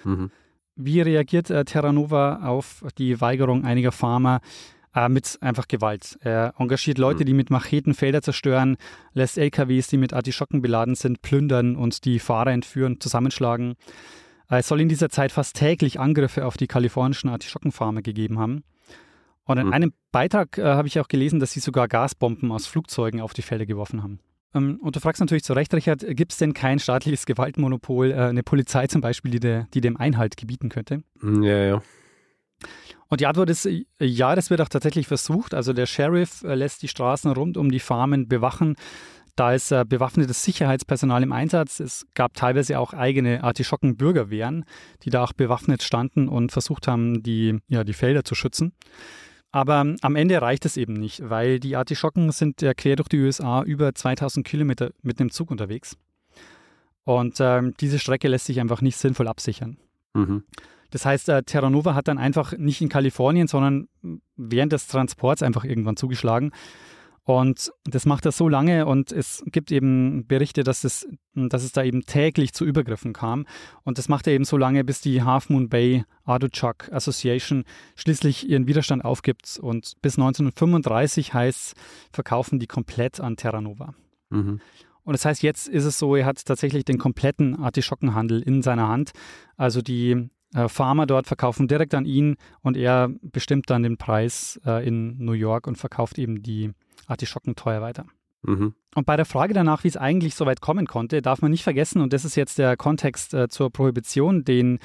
[0.06, 0.32] Mhm.
[0.78, 4.40] Wie reagiert äh, Terranova auf die Weigerung einiger Farmer?
[4.96, 6.18] Äh, mit einfach Gewalt.
[6.22, 7.26] Er engagiert Leute, mhm.
[7.26, 8.78] die mit Macheten Felder zerstören,
[9.14, 13.76] lässt LKWs, die mit Artischocken beladen sind, plündern und die Fahrer entführen, zusammenschlagen.
[14.50, 18.64] Äh, es soll in dieser Zeit fast täglich Angriffe auf die kalifornischen Artischockenfarmer gegeben haben.
[19.46, 19.74] Und in mhm.
[19.74, 23.42] einem Beitrag äh, habe ich auch gelesen, dass sie sogar Gasbomben aus Flugzeugen auf die
[23.42, 24.20] Felder geworfen haben.
[24.54, 28.16] Ähm, und du fragst natürlich zu Recht, Richard, gibt es denn kein staatliches Gewaltmonopol, äh,
[28.16, 31.04] eine Polizei zum Beispiel, die, de, die dem Einhalt gebieten könnte?
[31.22, 31.82] Ja, ja.
[33.14, 35.54] Und die Antwort ist ja, das wird auch tatsächlich versucht.
[35.54, 38.76] Also der Sheriff äh, lässt die Straßen rund um die Farmen bewachen.
[39.36, 41.80] Da ist äh, bewaffnetes Sicherheitspersonal im Einsatz.
[41.80, 44.66] Es gab teilweise auch eigene Artischocken-Bürgerwehren,
[45.04, 48.74] die da auch bewaffnet standen und versucht haben, die, ja, die Felder zu schützen.
[49.52, 53.10] Aber ähm, am Ende reicht es eben nicht, weil die Artischocken sind ja quer durch
[53.10, 55.98] die USA über 2000 Kilometer mit einem Zug unterwegs.
[57.04, 59.78] Und ähm, diese Strecke lässt sich einfach nicht sinnvoll absichern.
[60.16, 60.46] Mhm.
[60.94, 63.88] Das heißt, äh, Terranova hat dann einfach nicht in Kalifornien, sondern
[64.36, 66.52] während des Transports einfach irgendwann zugeschlagen.
[67.24, 71.72] Und das macht er so lange und es gibt eben Berichte, dass es, dass es
[71.72, 73.48] da eben täglich zu Übergriffen kam.
[73.84, 77.64] Und das macht er eben so lange, bis die Half Moon Bay Arduchak Association
[77.96, 79.58] schließlich ihren Widerstand aufgibt.
[79.60, 81.74] Und bis 1935 heißt
[82.12, 83.96] verkaufen die komplett an Terranova.
[84.30, 84.60] Mhm.
[85.06, 88.90] Und das heißt, jetzt ist es so, er hat tatsächlich den kompletten Artischockenhandel in seiner
[88.90, 89.12] Hand.
[89.58, 90.30] Also die
[90.68, 95.34] Farmer dort verkaufen direkt an ihn und er bestimmt dann den Preis äh, in New
[95.34, 96.72] York und verkauft eben die
[97.08, 98.06] Artischocken teuer weiter.
[98.44, 98.74] Mhm.
[98.96, 101.64] Und bei der Frage danach, wie es eigentlich so weit kommen konnte, darf man nicht
[101.64, 104.80] vergessen, und das ist jetzt der Kontext äh, zur Prohibition, den,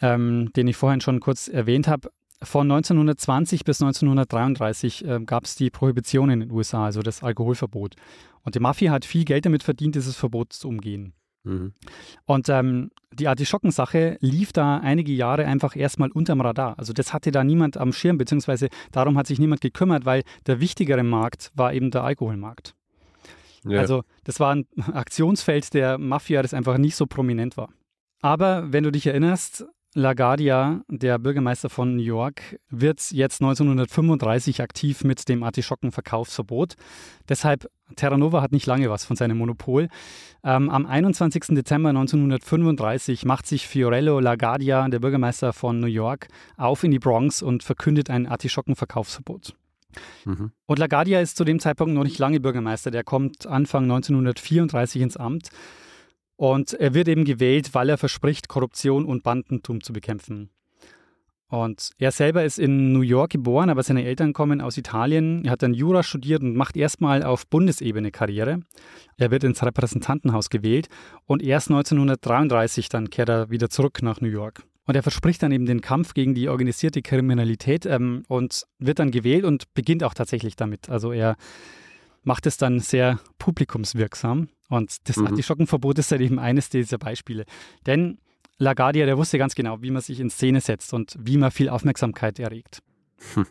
[0.00, 2.10] ähm, den ich vorhin schon kurz erwähnt habe,
[2.42, 7.96] von 1920 bis 1933 äh, gab es die Prohibition in den USA, also das Alkoholverbot.
[8.42, 11.12] Und die Mafia hat viel Geld damit verdient, dieses Verbot zu umgehen.
[11.44, 11.72] Mhm.
[12.24, 16.78] Und ähm, die Artischockensache lief da einige Jahre einfach erstmal unterm Radar.
[16.78, 20.60] Also das hatte da niemand am Schirm, beziehungsweise darum hat sich niemand gekümmert, weil der
[20.60, 22.74] wichtigere Markt war eben der Alkoholmarkt.
[23.64, 23.80] Ja.
[23.80, 27.68] Also das war ein Aktionsfeld der Mafia, das einfach nicht so prominent war.
[28.22, 35.02] Aber wenn du dich erinnerst, LaGuardia, der Bürgermeister von New York, wird jetzt 1935 aktiv
[35.02, 36.74] mit dem Artischockenverkaufsverbot.
[37.28, 39.88] Deshalb, Terra Nova hat nicht lange was von seinem Monopol.
[40.42, 41.54] Ähm, am 21.
[41.54, 47.42] Dezember 1935 macht sich Fiorello LaGuardia, der Bürgermeister von New York, auf in die Bronx
[47.42, 49.54] und verkündet ein Artischockenverkaufsverbot.
[50.24, 50.52] Mhm.
[50.66, 52.90] Und LaGuardia ist zu dem Zeitpunkt noch nicht lange Bürgermeister.
[52.90, 55.50] Der kommt Anfang 1934 ins Amt.
[56.36, 60.48] Und er wird eben gewählt, weil er verspricht, Korruption und Bandentum zu bekämpfen.
[61.50, 65.44] Und er selber ist in New York geboren, aber seine Eltern kommen aus Italien.
[65.44, 68.60] Er hat dann Jura studiert und macht erstmal auf Bundesebene Karriere.
[69.16, 70.86] Er wird ins Repräsentantenhaus gewählt
[71.26, 74.62] und erst 1933 dann kehrt er wieder zurück nach New York.
[74.86, 79.10] Und er verspricht dann eben den Kampf gegen die organisierte Kriminalität ähm, und wird dann
[79.10, 80.88] gewählt und beginnt auch tatsächlich damit.
[80.88, 81.36] Also er
[82.22, 84.48] macht es dann sehr publikumswirksam.
[84.68, 85.26] Und das mhm.
[85.26, 87.44] Artischockenverbot ist halt eben eines dieser Beispiele.
[87.86, 88.18] Denn
[88.60, 91.68] LaGuardia, der wusste ganz genau, wie man sich in Szene setzt und wie man viel
[91.68, 92.80] Aufmerksamkeit erregt.
[93.34, 93.46] Hm.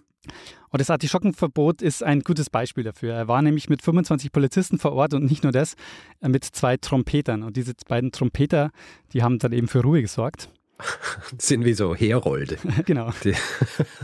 [0.69, 3.15] Und das Artischockenverbot ist ein gutes Beispiel dafür.
[3.15, 5.75] Er war nämlich mit 25 Polizisten vor Ort und nicht nur das,
[6.21, 7.41] äh, mit zwei Trompetern.
[7.41, 8.69] Und diese beiden Trompeter,
[9.13, 10.49] die haben dann eben für Ruhe gesorgt.
[11.39, 12.57] sind wie so Herolde.
[12.85, 13.11] genau.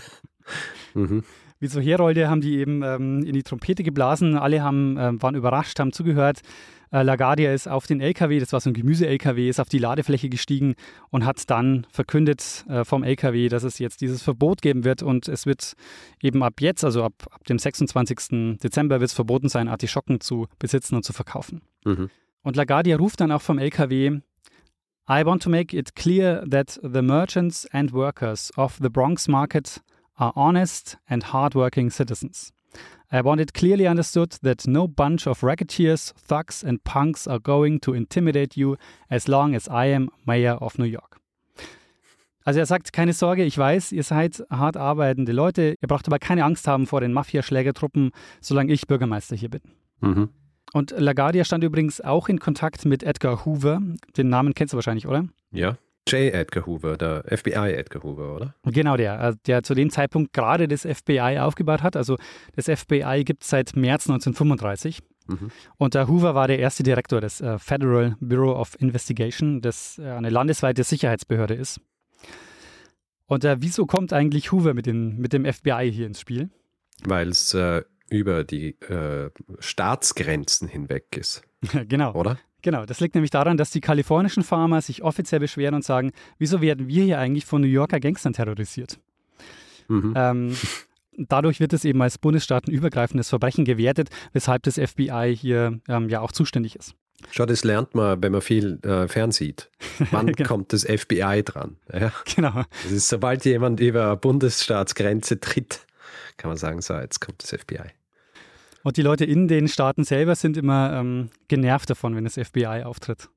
[0.95, 1.23] mhm
[1.59, 4.37] wie so Herolde haben die eben ähm, in die Trompete geblasen.
[4.37, 6.41] Alle haben, äh, waren überrascht, haben zugehört.
[6.91, 10.29] Äh, LaGuardia ist auf den LKW, das war so ein Gemüse-LKW, ist auf die Ladefläche
[10.29, 10.75] gestiegen
[11.09, 15.27] und hat dann verkündet äh, vom LKW, dass es jetzt dieses Verbot geben wird und
[15.27, 15.73] es wird
[16.21, 18.59] eben ab jetzt, also ab, ab dem 26.
[18.61, 21.61] Dezember, wird es verboten sein, Artischocken zu besitzen und zu verkaufen.
[21.85, 22.09] Mhm.
[22.43, 24.19] Und LaGuardia ruft dann auch vom LKW,
[25.07, 29.81] I want to make it clear that the merchants and workers of the Bronx market
[30.15, 32.54] are honest and hardworking citizens.
[33.11, 37.79] I want it clearly understood that no bunch of racketeers, thugs, and punks are going
[37.81, 38.77] to intimidate you
[39.09, 41.19] as long as I am Mayor of New York.
[42.43, 46.19] Also er sagt, keine Sorge, ich weiß, ihr seid hart arbeitende Leute, ihr braucht aber
[46.19, 49.61] keine Angst haben vor den Mafiaschlägertruppen, solange ich Bürgermeister hier bin.
[50.01, 50.29] Mhm.
[50.73, 53.81] Und LaGuardia stand übrigens auch in Kontakt mit Edgar Hoover.
[54.17, 55.25] Den Namen kennst du wahrscheinlich, oder?
[55.51, 55.77] Ja.
[56.07, 56.33] J.
[56.33, 58.55] Edgar Hoover, der FBI Edgar Hoover, oder?
[58.63, 61.95] Genau, der, äh, der zu dem Zeitpunkt gerade das FBI aufgebaut hat.
[61.95, 62.17] Also
[62.55, 64.99] das FBI gibt es seit März 1935.
[65.27, 65.49] Mhm.
[65.77, 70.07] Und der Hoover war der erste Direktor des äh, Federal Bureau of Investigation, das äh,
[70.07, 71.81] eine landesweite Sicherheitsbehörde ist.
[73.25, 76.49] Und äh, wieso kommt eigentlich Hoover mit, den, mit dem FBI hier ins Spiel?
[77.03, 77.57] Weil es
[78.09, 78.77] über die
[79.59, 81.43] Staatsgrenzen hinweg ist.
[81.87, 82.13] genau.
[82.13, 82.37] Oder?
[82.65, 86.61] Genau, das liegt nämlich daran, dass die kalifornischen Farmer sich offiziell beschweren und sagen, wieso
[86.61, 88.97] werden wir hier eigentlich von New Yorker Gangstern terrorisiert?
[89.87, 90.13] Mhm.
[90.15, 90.57] Ähm,
[91.15, 96.31] dadurch wird es eben als bundesstaatenübergreifendes Verbrechen gewertet, weshalb das FBI hier ähm, ja auch
[96.31, 96.95] zuständig ist.
[97.29, 99.69] Schau, das lernt man, wenn man viel äh, fernsieht.
[100.09, 100.47] Wann genau.
[100.47, 101.77] kommt das FBI dran?
[101.93, 102.11] Ja?
[102.35, 102.63] Genau.
[102.81, 105.85] Das ist, sobald jemand über Bundesstaatsgrenze tritt,
[106.37, 107.91] kann man sagen, so, jetzt kommt das FBI.
[108.85, 112.83] Und die Leute in den Staaten selber sind immer ähm, genervt davon, wenn das FBI
[112.83, 113.29] auftritt.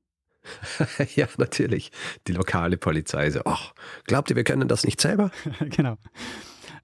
[1.15, 1.91] ja, natürlich.
[2.27, 3.73] Die lokale Polizei so, ach,
[4.05, 5.31] glaubt ihr, wir können das nicht selber?
[5.75, 5.95] genau.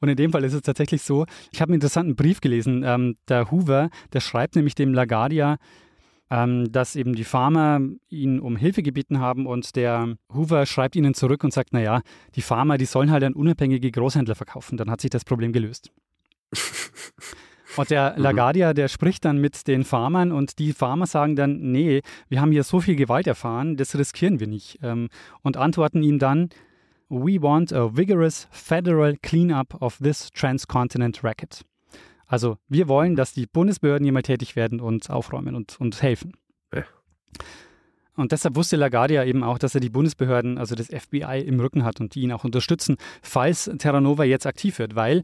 [0.01, 2.81] Und in dem Fall ist es tatsächlich so, ich habe einen interessanten Brief gelesen.
[2.83, 5.57] Ähm, der Hoover, der schreibt nämlich dem LaGuardia,
[6.31, 11.13] ähm, dass eben die Farmer ihn um Hilfe gebeten haben und der Hoover schreibt ihnen
[11.13, 12.01] zurück und sagt, naja,
[12.33, 14.75] die Farmer, die sollen halt an unabhängige Großhändler verkaufen.
[14.75, 15.91] Dann hat sich das Problem gelöst.
[17.77, 18.23] Und der mhm.
[18.23, 22.51] LaGuardia, der spricht dann mit den Farmern und die Farmer sagen dann, nee, wir haben
[22.51, 24.79] hier so viel Gewalt erfahren, das riskieren wir nicht.
[24.81, 25.09] Ähm,
[25.41, 26.49] und antworten ihm dann,
[27.09, 31.61] we want a vigorous federal cleanup of this transcontinent racket.
[32.27, 36.33] Also wir wollen, dass die Bundesbehörden hier mal tätig werden und aufräumen und, und helfen.
[36.73, 36.83] Ja.
[38.15, 41.83] Und deshalb wusste LaGuardia eben auch, dass er die Bundesbehörden, also das FBI, im Rücken
[41.83, 45.21] hat und die ihn auch unterstützen, falls Terra Nova jetzt aktiv wird, weil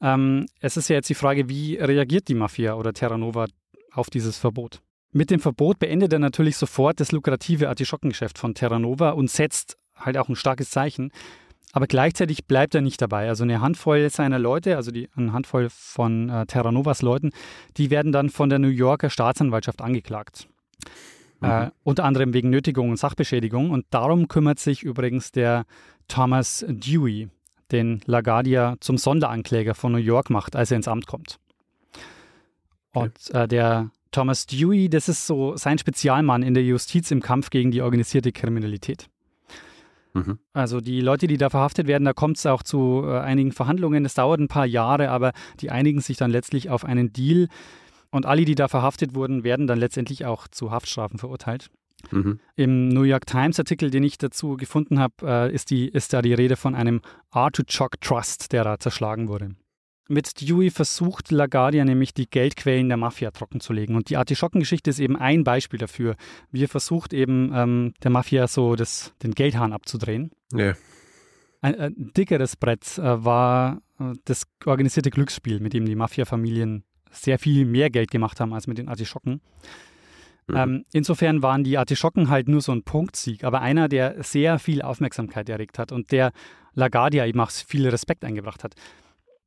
[0.00, 3.46] ähm, es ist ja jetzt die Frage, wie reagiert die Mafia oder Terra Nova
[3.92, 4.80] auf dieses Verbot?
[5.12, 9.76] Mit dem Verbot beendet er natürlich sofort das lukrative Artischockengeschäft von Terra Nova und setzt
[9.94, 11.12] halt auch ein starkes Zeichen.
[11.72, 13.28] Aber gleichzeitig bleibt er nicht dabei.
[13.28, 17.30] Also eine Handvoll seiner Leute, also die, eine Handvoll von äh, Terra Novas Leuten,
[17.76, 20.48] die werden dann von der New Yorker Staatsanwaltschaft angeklagt.
[21.40, 21.48] Mhm.
[21.48, 23.70] Äh, unter anderem wegen Nötigung und Sachbeschädigung.
[23.70, 25.64] Und darum kümmert sich übrigens der
[26.08, 27.28] Thomas Dewey
[27.74, 31.38] den LaGuardia zum Sonderankläger von New York macht, als er ins Amt kommt.
[32.92, 37.50] Und äh, der Thomas Dewey, das ist so sein Spezialmann in der Justiz im Kampf
[37.50, 39.08] gegen die organisierte Kriminalität.
[40.14, 40.38] Mhm.
[40.52, 44.04] Also die Leute, die da verhaftet werden, da kommt es auch zu äh, einigen Verhandlungen.
[44.04, 47.48] Es dauert ein paar Jahre, aber die einigen sich dann letztlich auf einen Deal.
[48.10, 51.70] Und alle, die da verhaftet wurden, werden dann letztendlich auch zu Haftstrafen verurteilt.
[52.10, 52.40] Mhm.
[52.56, 56.34] Im New York Times Artikel, den ich dazu gefunden habe, äh, ist, ist da die
[56.34, 59.56] Rede von einem Artichoke Trust, der da zerschlagen wurde.
[60.06, 63.96] Mit Dewey versucht LaGuardia nämlich die Geldquellen der Mafia trockenzulegen.
[63.96, 66.16] Und die Artischockengeschichte ist eben ein Beispiel dafür,
[66.50, 70.30] wie er versucht, eben ähm, der Mafia so das, den Geldhahn abzudrehen.
[70.52, 70.74] Ja.
[71.62, 77.38] Ein, ein dickeres Brett äh, war äh, das organisierte Glücksspiel, mit dem die Mafia-Familien sehr
[77.38, 79.40] viel mehr Geld gemacht haben als mit den Artischocken.
[80.46, 80.56] Mhm.
[80.56, 84.82] Ähm, insofern waren die Artischocken halt nur so ein Punktsieg, aber einer, der sehr viel
[84.82, 86.32] Aufmerksamkeit erregt hat und der
[86.74, 88.74] LaGuardia eben auch viel Respekt eingebracht hat.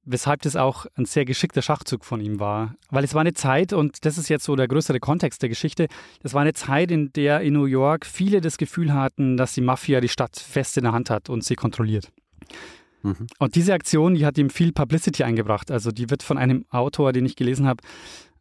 [0.10, 2.76] Weshalb das auch ein sehr geschickter Schachzug von ihm war.
[2.90, 5.88] Weil es war eine Zeit, und das ist jetzt so der größere Kontext der Geschichte,
[6.22, 9.62] das war eine Zeit, in der in New York viele das Gefühl hatten, dass die
[9.62, 12.10] Mafia die Stadt fest in der Hand hat und sie kontrolliert.
[13.04, 13.28] Mhm.
[13.40, 15.72] Und diese Aktion, die hat ihm viel Publicity eingebracht.
[15.72, 17.84] Also die wird von einem Autor, den ich gelesen habe,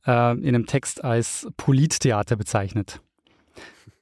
[0.06, 3.00] äh, in einem Text als Polittheater bezeichnet.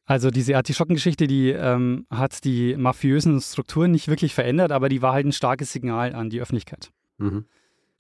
[0.06, 5.14] Also diese Artischockengeschichte, die ähm, hat die mafiösen Strukturen nicht wirklich verändert, aber die war
[5.14, 6.90] halt ein starkes Signal an die Öffentlichkeit.
[7.16, 7.46] Mhm.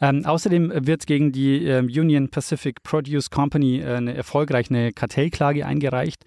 [0.00, 6.24] Ähm, außerdem wird gegen die äh, Union Pacific Produce Company äh, eine erfolgreiche Kartellklage eingereicht.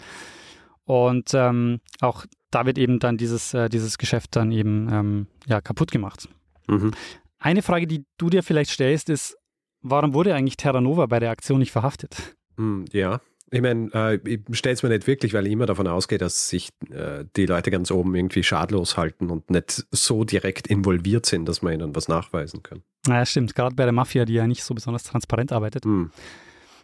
[0.86, 5.62] Und ähm, auch da wird eben dann dieses, äh, dieses Geschäft dann eben ähm, ja,
[5.62, 6.28] kaputt gemacht.
[6.68, 6.92] Mhm.
[7.40, 9.38] Eine Frage, die du dir vielleicht stellst, ist,
[9.82, 12.36] warum wurde eigentlich Terranova bei der Aktion nicht verhaftet?
[12.58, 15.88] Hm, ja, ich meine, äh, ich stelle es mir nicht wirklich, weil ich immer davon
[15.88, 20.68] ausgehe, dass sich äh, die Leute ganz oben irgendwie schadlos halten und nicht so direkt
[20.68, 22.84] involviert sind, dass man ihnen was nachweisen kann.
[23.08, 23.56] Naja, stimmt.
[23.56, 25.86] Gerade bei der Mafia, die ja nicht so besonders transparent arbeitet.
[25.86, 26.12] Hm.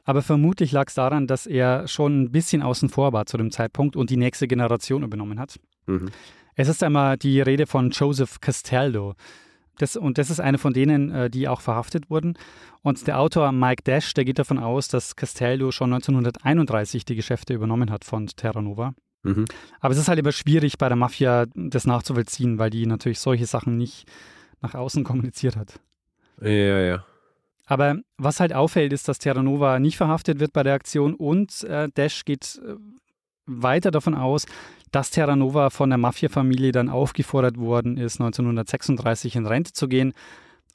[0.06, 3.51] Aber vermutlich lag es daran, dass er schon ein bisschen außen vor war zu dem
[3.51, 5.60] Zeitpunkt und die nächste Generation übernommen hat.
[5.86, 6.10] Mhm.
[6.56, 9.15] Es ist einmal die Rede von Joseph Castaldo.
[9.77, 12.38] Das, und das ist eine von denen, äh, die auch verhaftet wurden.
[12.81, 17.53] Und der Autor Mike Dash, der geht davon aus, dass Castello schon 1931 die Geschäfte
[17.53, 18.93] übernommen hat von Terranova.
[19.23, 19.45] Mhm.
[19.79, 23.45] Aber es ist halt immer schwierig bei der Mafia das nachzuvollziehen, weil die natürlich solche
[23.45, 24.05] Sachen nicht
[24.62, 25.79] nach außen kommuniziert hat.
[26.41, 27.05] Ja, ja.
[27.65, 31.89] Aber was halt auffällt, ist, dass Terranova nicht verhaftet wird bei der Aktion und äh,
[31.95, 32.75] Dash geht äh,
[33.45, 34.45] weiter davon aus,
[34.93, 40.13] dass Terranova von der Mafia-Familie dann aufgefordert worden ist, 1936 in Rente zu gehen.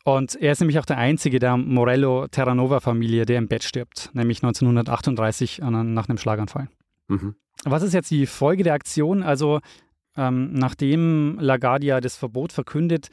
[0.05, 5.61] Und er ist nämlich auch der einzige der Morello-Terranova-Familie, der im Bett stirbt, nämlich 1938
[5.61, 6.69] nach einem Schlaganfall.
[7.07, 7.37] Mhm.
[7.65, 9.23] Was ist jetzt die Folge der Aktion?
[9.23, 9.61] Also,
[10.17, 13.09] ähm, nachdem LaGuardia das Verbot verkündet,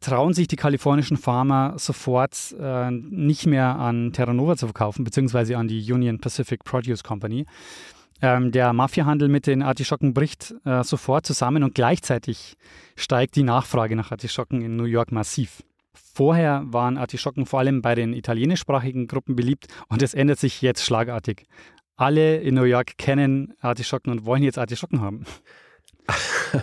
[0.00, 5.68] trauen sich die kalifornischen Farmer sofort äh, nicht mehr an Terranova zu verkaufen, beziehungsweise an
[5.68, 7.44] die Union Pacific Produce Company.
[8.22, 12.56] Ähm, der Mafiahandel mit den Artischocken bricht äh, sofort zusammen und gleichzeitig
[12.96, 15.62] steigt die Nachfrage nach Artischocken in New York massiv.
[15.92, 20.84] Vorher waren Artischocken vor allem bei den italienischsprachigen Gruppen beliebt und es ändert sich jetzt
[20.84, 21.46] schlagartig.
[21.96, 25.24] Alle in New York kennen Artischocken und wollen jetzt Artischocken haben.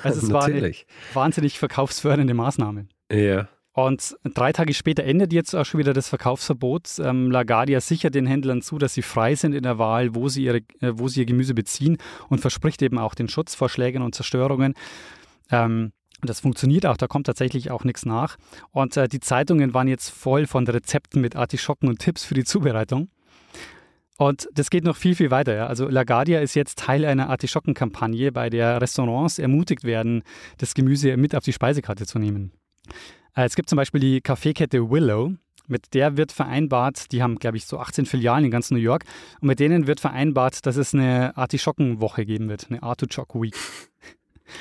[0.04, 0.74] Also es war eine
[1.14, 2.88] wahnsinnig verkaufsfördernde Maßnahme.
[3.12, 3.50] Ja.
[3.74, 7.00] Und drei Tage später endet jetzt auch schon wieder das Verkaufsverbot.
[7.00, 10.44] Ähm, LaGuardia sichert den Händlern zu, dass sie frei sind in der Wahl, wo sie,
[10.44, 14.02] ihre, äh, wo sie ihr Gemüse beziehen und verspricht eben auch den Schutz vor Schlägen
[14.02, 14.74] und Zerstörungen.
[15.52, 18.38] Ähm, das funktioniert auch, da kommt tatsächlich auch nichts nach.
[18.72, 22.44] Und äh, die Zeitungen waren jetzt voll von Rezepten mit Artischocken und Tipps für die
[22.44, 23.10] Zubereitung.
[24.18, 25.56] Und das geht noch viel, viel weiter.
[25.56, 25.68] Ja.
[25.68, 30.24] Also LaGuardia ist jetzt Teil einer Artischockenkampagne, bei der Restaurants ermutigt werden,
[30.58, 32.52] das Gemüse mit auf die Speisekarte zu nehmen.
[33.36, 35.34] Äh, es gibt zum Beispiel die Kaffeekette Willow.
[35.68, 39.06] Mit der wird vereinbart, die haben, glaube ich, so 18 Filialen in ganz New York.
[39.40, 43.56] Und mit denen wird vereinbart, dass es eine Artischockenwoche geben wird, eine Artichoke Week.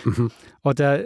[0.05, 0.31] Mhm.
[0.63, 1.03] Oder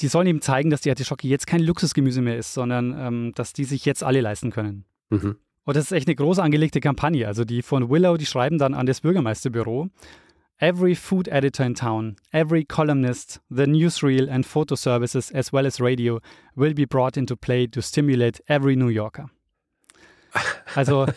[0.00, 3.52] die sollen eben zeigen, dass die Artischocke jetzt kein Luxusgemüse mehr ist, sondern ähm, dass
[3.52, 4.86] die sich jetzt alle leisten können.
[5.10, 5.36] Mhm.
[5.64, 7.26] Und das ist echt eine groß angelegte Kampagne.
[7.26, 9.90] Also die von Willow, die schreiben dann an das Bürgermeisterbüro
[10.60, 15.80] Every food editor in town, every columnist, the newsreel and photo services, as well as
[15.80, 16.20] radio,
[16.56, 19.30] will be brought into play to stimulate every New Yorker.
[20.74, 21.06] Also.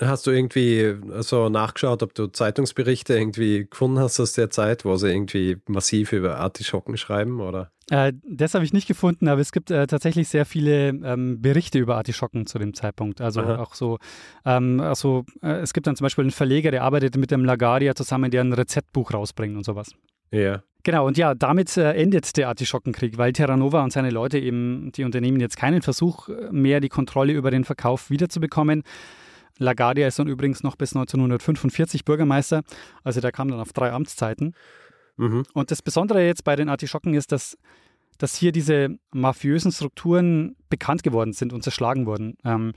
[0.00, 4.96] Hast du irgendwie so nachgeschaut, ob du Zeitungsberichte irgendwie gefunden hast aus der Zeit, wo
[4.96, 7.70] sie irgendwie massiv über Artischocken schreiben, oder?
[7.90, 11.78] Äh, das habe ich nicht gefunden, aber es gibt äh, tatsächlich sehr viele ähm, Berichte
[11.78, 13.20] über Artischocken zu dem Zeitpunkt.
[13.20, 13.58] Also Aha.
[13.58, 13.98] auch so,
[14.46, 17.94] ähm, also, äh, es gibt dann zum Beispiel einen Verleger, der arbeitet mit dem Lagaria
[17.94, 19.90] zusammen, der ein Rezeptbuch rausbringt und sowas.
[20.30, 20.62] Ja.
[20.82, 25.04] Genau, und ja, damit äh, endet der Artischockenkrieg, weil Terranova und seine Leute eben, die
[25.04, 28.82] unternehmen jetzt keinen Versuch äh, mehr, die Kontrolle über den Verkauf wiederzubekommen.
[29.58, 32.62] LaGuardia ist dann übrigens noch bis 1945 Bürgermeister,
[33.04, 34.54] also der kam dann auf drei Amtszeiten.
[35.16, 35.44] Mhm.
[35.52, 37.58] Und das Besondere jetzt bei den Artischocken ist, dass,
[38.16, 42.38] dass hier diese mafiösen Strukturen bekannt geworden sind und zerschlagen wurden.
[42.42, 42.72] Ähm,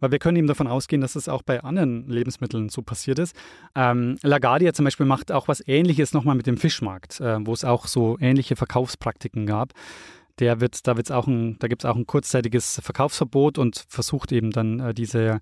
[0.00, 3.36] weil wir können eben davon ausgehen, dass es auch bei anderen Lebensmitteln so passiert ist.
[3.74, 7.64] Ähm, LaGuardia zum Beispiel macht auch was Ähnliches nochmal mit dem Fischmarkt, äh, wo es
[7.64, 9.72] auch so ähnliche Verkaufspraktiken gab.
[10.38, 14.32] Der wird, da wird's auch ein, da gibt es auch ein kurzzeitiges Verkaufsverbot und versucht
[14.32, 15.40] eben dann äh, diese,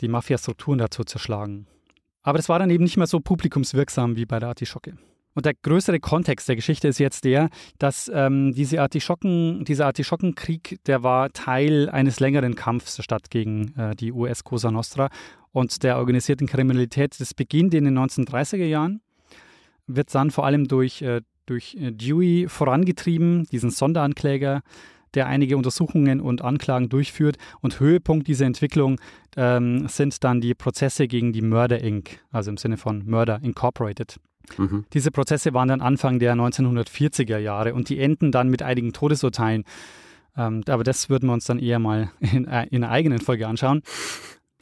[0.00, 1.66] die Mafia-Strukturen dazu zerschlagen.
[2.22, 4.98] Aber das war dann eben nicht mehr so publikumswirksam wie bei der Artischocke.
[5.38, 10.80] Und der größere Kontext der Geschichte ist jetzt der, dass ähm, diese Artischocken, dieser Artischockenkrieg,
[10.86, 15.10] der war Teil eines längeren Kampfs der Stadt gegen äh, die US Cosa Nostra
[15.52, 17.20] und der organisierten Kriminalität.
[17.20, 19.00] Das beginnt in den 1930er Jahren,
[19.86, 24.62] wird dann vor allem durch, äh, durch äh, Dewey vorangetrieben, diesen Sonderankläger,
[25.14, 27.36] der einige Untersuchungen und Anklagen durchführt.
[27.60, 29.00] Und Höhepunkt dieser Entwicklung
[29.36, 34.18] ähm, sind dann die Prozesse gegen die Murder Inc., also im Sinne von Murder Incorporated.
[34.56, 34.84] Mhm.
[34.92, 39.64] Diese Prozesse waren dann Anfang der 1940er Jahre und die enden dann mit einigen Todesurteilen.
[40.36, 43.46] Ähm, aber das würden wir uns dann eher mal in, äh, in einer eigenen Folge
[43.46, 43.82] anschauen.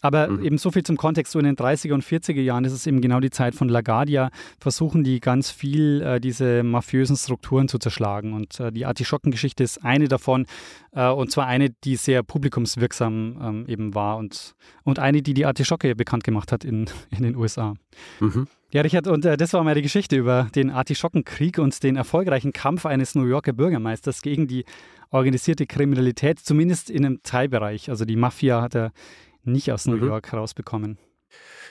[0.02, 0.44] Aber mhm.
[0.44, 1.32] eben so viel zum Kontext.
[1.32, 4.30] So in den 30er und 40er Jahren ist es eben genau die Zeit von LaGuardia,
[4.60, 8.32] versuchen die ganz viel äh, diese mafiösen Strukturen zu zerschlagen.
[8.32, 10.46] Und äh, die Artischockengeschichte ist eine davon.
[10.92, 15.46] Äh, und zwar eine, die sehr publikumswirksam ähm, eben war und, und eine, die die
[15.46, 17.74] Artischocke bekannt gemacht hat in, in den USA.
[18.20, 18.46] Mhm.
[18.76, 22.84] Ja, Richard, und äh, das war meine Geschichte über den Artischockenkrieg und den erfolgreichen Kampf
[22.84, 24.66] eines New Yorker Bürgermeisters gegen die
[25.08, 27.88] organisierte Kriminalität, zumindest in einem Teilbereich.
[27.88, 28.92] Also die Mafia hat er
[29.44, 30.08] nicht aus New mhm.
[30.08, 30.98] York rausbekommen.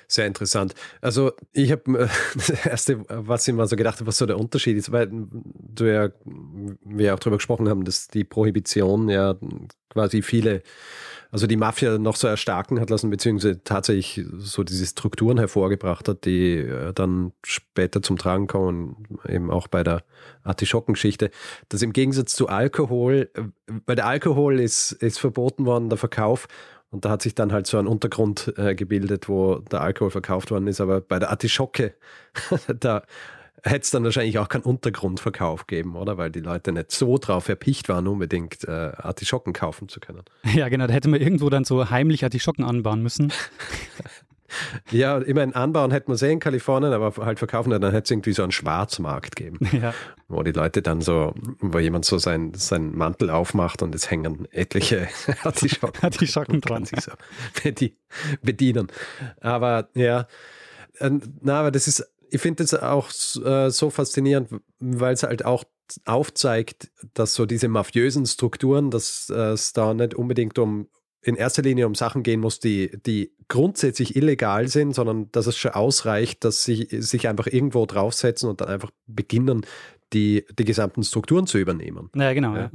[0.07, 0.73] Sehr interessant.
[0.99, 4.39] Also ich habe äh, das erste, was ich mal so gedacht habe, was so der
[4.39, 9.35] Unterschied ist, weil du ja, wir auch darüber gesprochen haben, dass die Prohibition ja
[9.89, 10.63] quasi viele,
[11.35, 16.23] also die Mafia noch so erstarken hat lassen, beziehungsweise tatsächlich so diese Strukturen hervorgebracht hat,
[16.23, 20.03] die äh, dann später zum Tragen kommen, eben auch bei der
[20.43, 21.31] Artischockengeschichte.
[21.67, 23.41] Das im Gegensatz zu Alkohol, äh,
[23.85, 26.47] weil der Alkohol ist, ist verboten worden, der Verkauf,
[26.89, 30.51] und da hat sich dann halt so ein Untergrund äh, gebildet, wo der Alkohol verkauft
[30.51, 30.79] worden ist.
[30.79, 31.95] Aber bei der Artischocke,
[32.79, 33.03] da
[33.65, 36.17] hätte es dann wahrscheinlich auch keinen Untergrundverkauf geben, oder?
[36.17, 40.23] Weil die Leute nicht so drauf erpicht waren, unbedingt äh, Artischocken kaufen zu können.
[40.55, 40.87] Ja, genau.
[40.87, 43.33] Da hätte man irgendwo dann so heimlich Artischocken anbauen müssen.
[44.91, 48.11] Ja, ich meine, anbauen hätte man sehen in Kalifornien, aber halt verkaufen, dann hätte es
[48.11, 49.59] irgendwie so einen Schwarzmarkt geben.
[49.81, 49.93] Ja.
[50.29, 54.47] Wo die Leute dann so, wo jemand so sein, seinen Mantel aufmacht und es hängen
[54.51, 55.09] etliche
[55.43, 56.85] Artischocken, Artischocken dran.
[56.85, 57.11] Sich so
[58.41, 58.87] bedienen.
[59.41, 60.27] Aber ja,
[60.99, 61.11] äh,
[61.41, 63.09] na, aber das ist, ich finde das auch
[63.43, 64.49] äh, so faszinierend,
[64.79, 65.63] weil es halt auch
[66.05, 70.87] aufzeigt, dass so diese mafiösen Strukturen, dass äh, es da nicht unbedingt um
[71.21, 75.57] in erster Linie um Sachen gehen muss, die, die grundsätzlich illegal sind, sondern dass es
[75.57, 79.65] schon ausreicht, dass sie sich einfach irgendwo draufsetzen und dann einfach beginnen,
[80.13, 82.11] die, die gesamten Strukturen zu übernehmen.
[82.15, 82.55] Ja, genau.
[82.55, 82.69] Ja.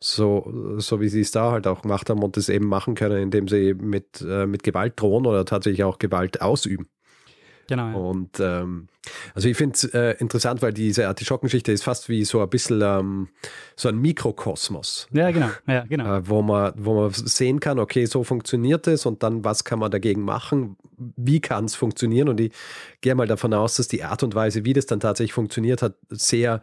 [0.00, 3.22] So, so wie sie es da halt auch gemacht haben und das eben machen können,
[3.22, 6.88] indem sie mit, äh, mit Gewalt drohen oder tatsächlich auch Gewalt ausüben.
[7.66, 7.88] Genau.
[7.88, 7.94] Ja.
[7.94, 8.88] Und ähm,
[9.34, 12.80] also ich finde es äh, interessant, weil diese Artischockengeschichte ist fast wie so ein bisschen
[12.82, 13.28] ähm,
[13.76, 15.08] so ein Mikrokosmos.
[15.12, 15.50] Ja, genau.
[15.66, 16.16] Ja, genau.
[16.16, 19.78] Äh, wo, man, wo man sehen kann, okay, so funktioniert es und dann was kann
[19.78, 20.76] man dagegen machen,
[21.16, 22.28] wie kann es funktionieren.
[22.28, 22.52] Und ich
[23.00, 25.94] gehe mal davon aus, dass die Art und Weise, wie das dann tatsächlich funktioniert hat,
[26.10, 26.60] sehr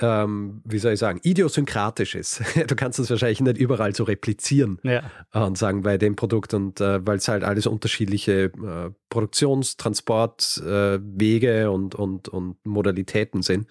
[0.00, 2.42] ähm, wie soll ich sagen, idiosynkratisch ist.
[2.66, 5.02] Du kannst das wahrscheinlich nicht überall so replizieren ja.
[5.32, 11.62] und sagen bei dem Produkt und äh, weil es halt alles unterschiedliche äh, Produktions-, Transportwege
[11.62, 13.68] äh, und, und, und Modalitäten sind.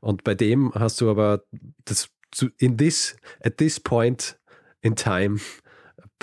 [0.00, 1.44] Und bei dem hast du aber
[1.84, 2.10] das
[2.58, 4.38] in this, at this point
[4.82, 5.38] in time,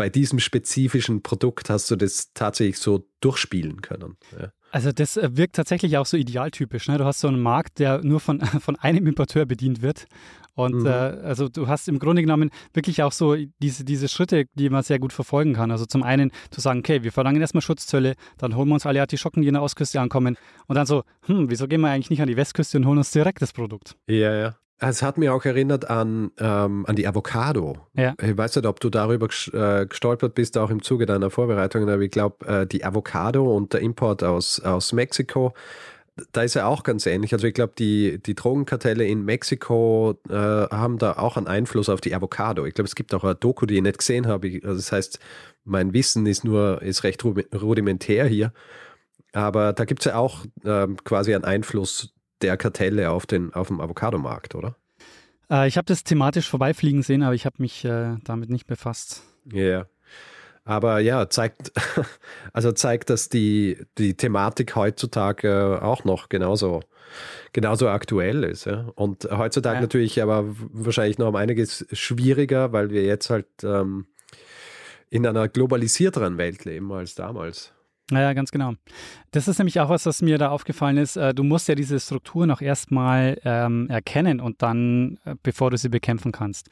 [0.02, 4.18] bei diesem spezifischen Produkt hast du das tatsächlich so durchspielen können.
[4.32, 4.52] Ja.
[4.72, 6.88] Also das äh, wirkt tatsächlich auch so idealtypisch.
[6.88, 6.98] Ne?
[6.98, 10.08] Du hast so einen Markt, der nur von, von einem Importeur bedient wird.
[10.56, 10.88] Und mhm.
[10.88, 14.82] äh, also du hast im Grunde genommen wirklich auch so diese, diese Schritte, die man
[14.82, 15.70] sehr gut verfolgen kann.
[15.70, 19.02] Also zum einen zu sagen, okay, wir verlangen erstmal Schutzzölle, dann holen wir uns alle
[19.02, 20.36] Artischocken, die in der Ostküste ankommen.
[20.66, 23.12] Und dann so, hm, wieso gehen wir eigentlich nicht an die Westküste und holen uns
[23.12, 23.98] direkt das Produkt?
[24.08, 24.56] Ja, ja.
[24.84, 27.78] Es hat mir auch erinnert an, ähm, an die Avocado.
[27.94, 28.16] Ja.
[28.20, 32.02] Ich weiß nicht, ob du darüber äh, gestolpert bist, auch im Zuge deiner Vorbereitungen, aber
[32.02, 35.54] ich glaube, äh, die Avocado und der Import aus, aus Mexiko,
[36.32, 37.32] da ist ja auch ganz ähnlich.
[37.32, 42.02] Also ich glaube, die, die Drogenkartelle in Mexiko äh, haben da auch einen Einfluss auf
[42.02, 42.66] die Avocado.
[42.66, 44.60] Ich glaube, es gibt auch eine Doku, die ich nicht gesehen habe.
[44.64, 45.20] Also das heißt,
[45.64, 48.52] mein Wissen ist nur, ist recht rudimentär hier.
[49.32, 52.14] Aber da gibt es ja auch ähm, quasi einen Einfluss
[52.44, 54.76] der Kartelle auf, den, auf dem Avocadomarkt, oder?
[55.50, 59.24] Äh, ich habe das thematisch vorbeifliegen sehen, aber ich habe mich äh, damit nicht befasst.
[59.52, 59.60] Ja.
[59.60, 59.88] Yeah.
[60.64, 61.72] Aber ja, zeigt,
[62.54, 66.82] also zeigt, dass die, die Thematik heutzutage auch noch genauso,
[67.52, 68.66] genauso aktuell ist.
[68.66, 68.92] Ja?
[68.96, 69.82] Und heutzutage ja.
[69.82, 74.06] natürlich aber wahrscheinlich noch um einiges schwieriger, weil wir jetzt halt ähm,
[75.10, 77.74] in einer globalisierteren Welt leben als damals.
[78.12, 78.74] Naja, ganz genau.
[79.32, 81.16] Das ist nämlich auch was, was mir da aufgefallen ist.
[81.16, 85.78] Äh, du musst ja diese Strukturen auch erstmal ähm, erkennen und dann, äh, bevor du
[85.78, 86.70] sie bekämpfen kannst.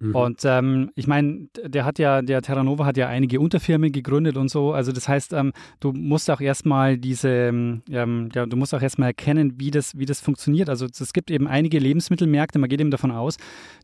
[0.00, 0.14] Mhm.
[0.14, 4.48] Und ähm, ich meine, der hat ja, der Terranova hat ja einige Unterfirmen gegründet und
[4.48, 4.72] so.
[4.72, 9.08] Also das heißt, ähm, du musst auch erstmal diese, ähm, ja, du musst auch erstmal
[9.08, 10.68] erkennen, wie das, wie das funktioniert.
[10.68, 13.36] Also es gibt eben einige Lebensmittelmärkte, man geht eben davon aus,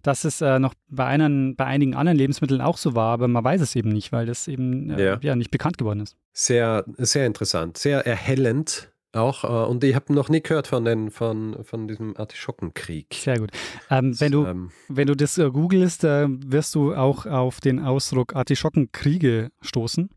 [0.02, 3.42] dass es äh, noch bei, einen, bei einigen anderen Lebensmitteln auch so war, aber man
[3.42, 5.18] weiß es eben nicht, weil das eben äh, ja.
[5.20, 6.16] ja nicht bekannt geworden ist.
[6.32, 11.10] Sehr, sehr interessant, sehr erhellend auch, äh, und ich habe noch nie gehört von, den,
[11.10, 13.14] von, von diesem Artischockenkrieg.
[13.14, 13.50] Sehr gut.
[13.90, 17.80] Ähm, wenn, du, ähm, wenn du das äh, googelst, äh, wirst du auch auf den
[17.80, 20.10] Ausdruck Artischockenkriege stoßen.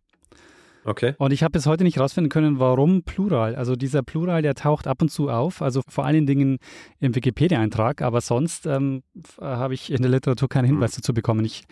[0.84, 1.16] Okay.
[1.18, 3.56] Und ich habe bis heute nicht herausfinden können, warum Plural.
[3.56, 6.60] Also dieser Plural, der taucht ab und zu auf, also vor allen Dingen
[7.02, 9.04] im Wikipedia-Eintrag, aber sonst ähm,
[9.42, 11.02] habe ich in der Literatur keinen Hinweis hm.
[11.02, 11.44] dazu bekommen.
[11.44, 11.64] Ich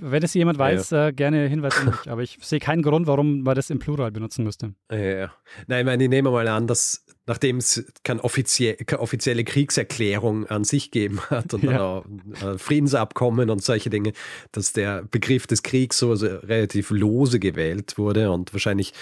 [0.00, 1.08] wenn es jemand weiß, ja, ja.
[1.08, 2.10] Äh, gerne Hinweis an mich.
[2.10, 4.74] Aber ich sehe keinen Grund, warum man das im Plural benutzen müsste.
[4.90, 5.32] Ja, ja.
[5.66, 10.46] Nein, ich meine, ich nehme mal an, dass nachdem es keine, offizie keine, offizielle Kriegserklärung
[10.46, 11.80] an sich gegeben hat und ja.
[11.80, 12.04] auch
[12.42, 14.12] äh, Friedensabkommen und solche Dinge,
[14.52, 18.92] dass der Begriff des Kriegs so relativ lose gewählt wurde und wahrscheinlich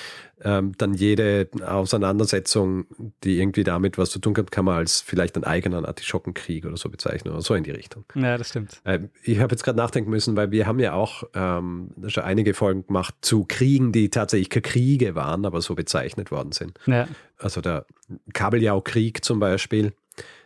[0.42, 2.86] ähm, dann jede Auseinandersetzung,
[3.22, 6.76] die irgendwie damit was zu tun hat, kann man als vielleicht einen eigenen Artischockenkrieg oder
[6.76, 8.04] so bezeichnen oder so in die Richtung.
[8.14, 8.80] Ja, das stimmt.
[8.84, 12.54] Ähm, ich habe jetzt gerade nachdenken müssen, weil wir haben ja auch ähm, schon einige
[12.54, 16.78] Folgen gemacht zu Kriegen, die tatsächlich keine Kriege waren, aber so bezeichnet worden sind.
[16.86, 17.08] Ja.
[17.44, 17.84] Also der
[18.32, 19.92] Kabeljau-Krieg zum Beispiel,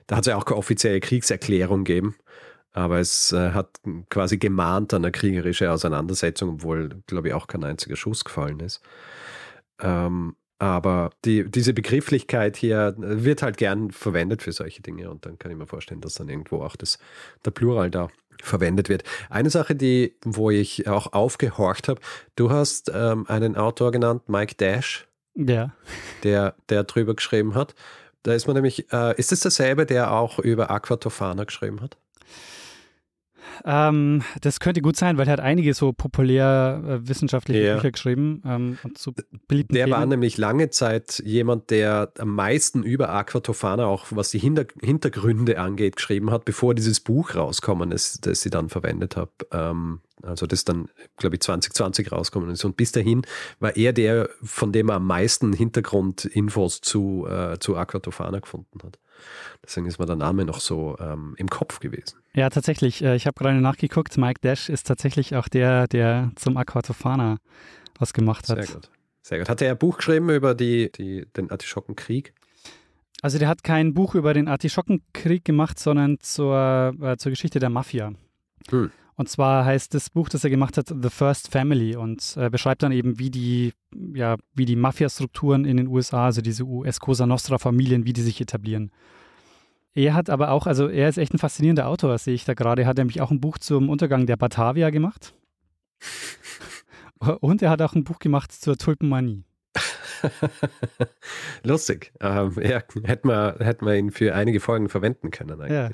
[0.08, 2.16] da hat es ja auch keine offizielle Kriegserklärung gegeben.
[2.72, 3.80] Aber es äh, hat
[4.10, 8.82] quasi gemahnt an eine kriegerische Auseinandersetzung, obwohl, glaube ich, auch kein einziger Schuss gefallen ist.
[9.80, 15.38] Ähm, aber die, diese Begrifflichkeit hier wird halt gern verwendet für solche Dinge und dann
[15.38, 16.98] kann ich mir vorstellen, dass dann irgendwo auch das,
[17.44, 18.08] der Plural da
[18.42, 19.04] verwendet wird.
[19.30, 22.00] Eine Sache, die, wo ich auch aufgehorcht habe,
[22.34, 25.07] du hast ähm, einen Autor genannt, Mike Dash,
[25.46, 25.72] ja.
[26.24, 27.74] der, der drüber geschrieben hat.
[28.22, 31.96] Da ist man nämlich, äh, ist es derselbe, der auch über Aquatofana geschrieben hat?
[33.64, 37.74] Ähm, das könnte gut sein, weil er hat einige so populärwissenschaftliche äh, ja.
[37.74, 39.12] Bücher geschrieben ähm, zu
[39.48, 39.98] beliebten Der Themen.
[39.98, 45.58] war nämlich lange Zeit jemand, der am meisten über Aquatofana, auch was die Hinter Hintergründe
[45.58, 49.32] angeht, geschrieben hat, bevor dieses Buch rauskommen ist, das ich dann verwendet habe.
[49.52, 52.64] Ähm, also das dann, glaube ich, 2020 rauskommen ist.
[52.64, 53.22] Und bis dahin
[53.60, 58.98] war er der, von dem er am meisten Hintergrundinfos zu, äh, zu Aquatofana gefunden hat.
[59.64, 62.18] Deswegen ist mir der Name noch so ähm, im Kopf gewesen.
[62.34, 63.02] Ja, tatsächlich.
[63.02, 64.16] Äh, ich habe gerade nachgeguckt.
[64.16, 67.38] Mike Dash ist tatsächlich auch der, der zum Aquatofana
[67.98, 68.64] was gemacht hat.
[68.64, 68.90] Sehr gut.
[69.22, 69.48] Sehr gut.
[69.48, 72.32] Hat er ein Buch geschrieben über die, die, den Artischockenkrieg?
[73.20, 77.68] Also der hat kein Buch über den Artischockenkrieg gemacht, sondern zur, äh, zur Geschichte der
[77.68, 78.12] Mafia.
[78.70, 78.92] Hm.
[79.18, 82.84] Und zwar heißt das Buch, das er gemacht hat, The First Family und äh, beschreibt
[82.84, 83.72] dann eben, wie die,
[84.14, 88.92] ja, wie die Mafia-Strukturen in den USA, also diese US-Cosa Nostra-Familien, wie die sich etablieren.
[89.92, 92.82] Er hat aber auch, also er ist echt ein faszinierender Autor, sehe ich da gerade.
[92.82, 95.34] Er hat nämlich auch ein Buch zum Untergang der Batavia gemacht.
[97.40, 99.42] Und er hat auch ein Buch gemacht zur Tulpenmanie.
[101.62, 102.12] Lustig.
[102.20, 105.72] Ähm, ja, hätten wir, hätten wir ihn für einige Folgen verwenden können eigentlich.
[105.72, 105.90] Ja.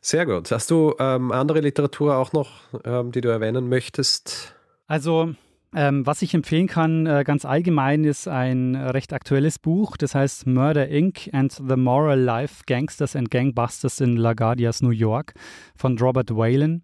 [0.00, 0.50] Sehr gut.
[0.50, 2.50] Hast du ähm, andere Literatur auch noch,
[2.84, 4.54] ähm, die du erwähnen möchtest?
[4.86, 5.34] Also
[5.74, 9.96] ähm, was ich empfehlen kann, äh, ganz allgemein, ist ein recht aktuelles Buch.
[9.98, 11.28] Das heißt Murder Inc.
[11.32, 15.34] and the Moral Life Gangsters and Gangbusters in LaGuardias, New York
[15.76, 16.82] von Robert Whalen.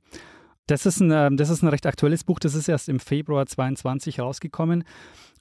[0.66, 2.38] Das ist, ein, äh, das ist ein recht aktuelles Buch.
[2.38, 4.84] Das ist erst im Februar 22 rausgekommen.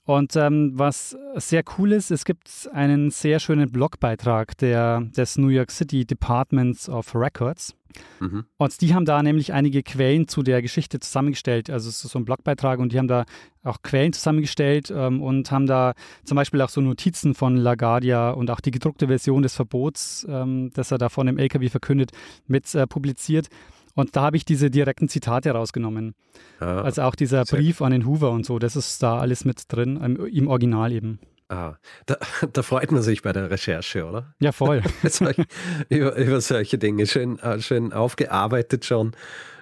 [0.03, 5.49] Und ähm, was sehr cool ist, es gibt einen sehr schönen Blogbeitrag der, des New
[5.49, 7.75] York City Departments of Records.
[8.19, 8.45] Mhm.
[8.57, 11.69] Und die haben da nämlich einige Quellen zu der Geschichte zusammengestellt.
[11.69, 13.25] Also es ist so ein Blogbeitrag und die haben da
[13.63, 15.93] auch Quellen zusammengestellt ähm, und haben da
[16.23, 20.71] zum Beispiel auch so Notizen von LaGuardia und auch die gedruckte Version des Verbots, ähm,
[20.73, 22.11] das er da von dem LKW verkündet,
[22.47, 23.49] mit äh, publiziert.
[23.93, 26.15] Und da habe ich diese direkten Zitate rausgenommen.
[26.59, 29.63] Ah, also auch dieser Brief an den Hoover und so, das ist da alles mit
[29.67, 31.19] drin, im, im Original eben.
[31.51, 31.75] Ah,
[32.05, 32.17] da,
[32.53, 34.33] da, freut man sich bei der Recherche, oder?
[34.39, 34.81] Ja, voll.
[35.89, 39.11] über, über, solche Dinge schön, äh, schön aufgearbeitet schon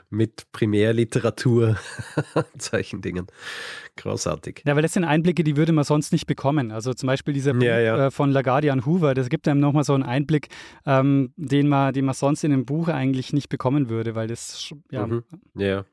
[0.09, 1.77] mit Primärliteratur,
[2.57, 3.27] solchen Dingen.
[3.95, 4.63] Großartig.
[4.65, 6.71] Ja, weil das sind Einblicke, die würde man sonst nicht bekommen.
[6.71, 8.07] Also zum Beispiel dieser Buch ja, ja.
[8.07, 10.47] Äh, von LaGuardia Hoover, das gibt einem nochmal so einen Einblick,
[10.85, 14.73] ähm, den, man, den man sonst in einem Buch eigentlich nicht bekommen würde, weil das,
[14.89, 15.05] ja.
[15.05, 15.23] Mhm.
[15.55, 15.85] Ja.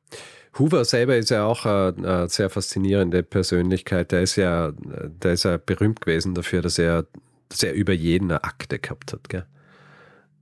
[0.58, 4.12] Hoover selber ist ja auch eine, eine, sehr faszinierende Persönlichkeit.
[4.12, 7.06] Der ist ja, der ist ja berühmt gewesen dafür, dass er,
[7.50, 9.28] dass er über jeden eine Akte gehabt hat.
[9.28, 9.44] Gell?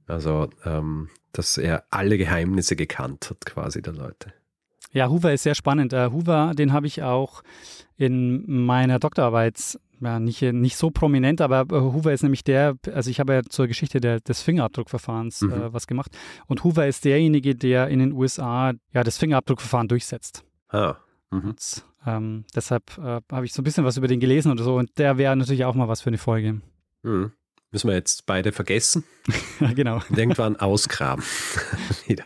[0.06, 1.08] Also, ähm,
[1.38, 4.32] dass er alle Geheimnisse gekannt hat, quasi der Leute.
[4.92, 5.92] Ja, Hoover ist sehr spannend.
[5.92, 7.42] Uh, Hoover, den habe ich auch
[7.96, 13.10] in meiner Doktorarbeit, ja, nicht, nicht so prominent, aber äh, Hoover ist nämlich der, also
[13.10, 15.52] ich habe ja zur Geschichte der, des Fingerabdruckverfahrens mhm.
[15.52, 16.16] äh, was gemacht.
[16.46, 20.44] Und Hoover ist derjenige, der in den USA ja das Fingerabdruckverfahren durchsetzt.
[20.68, 20.96] Ah.
[21.30, 21.50] Mhm.
[21.50, 24.76] Und, ähm, deshalb äh, habe ich so ein bisschen was über den gelesen oder so.
[24.76, 26.60] Und der wäre natürlich auch mal was für eine Folge.
[27.02, 27.32] Mhm.
[27.74, 29.02] Müssen wir jetzt beide vergessen.
[29.74, 30.00] genau.
[30.08, 31.24] Und irgendwann ausgraben.
[32.06, 32.24] Wieder.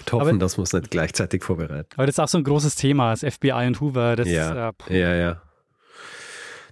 [0.00, 1.88] Und hoffen, aber, dass wir es nicht gleichzeitig vorbereiten.
[1.94, 4.16] Aber das ist auch so ein großes Thema, das FBI und Hoover.
[4.16, 5.42] Das, ja, äh, ja, ja.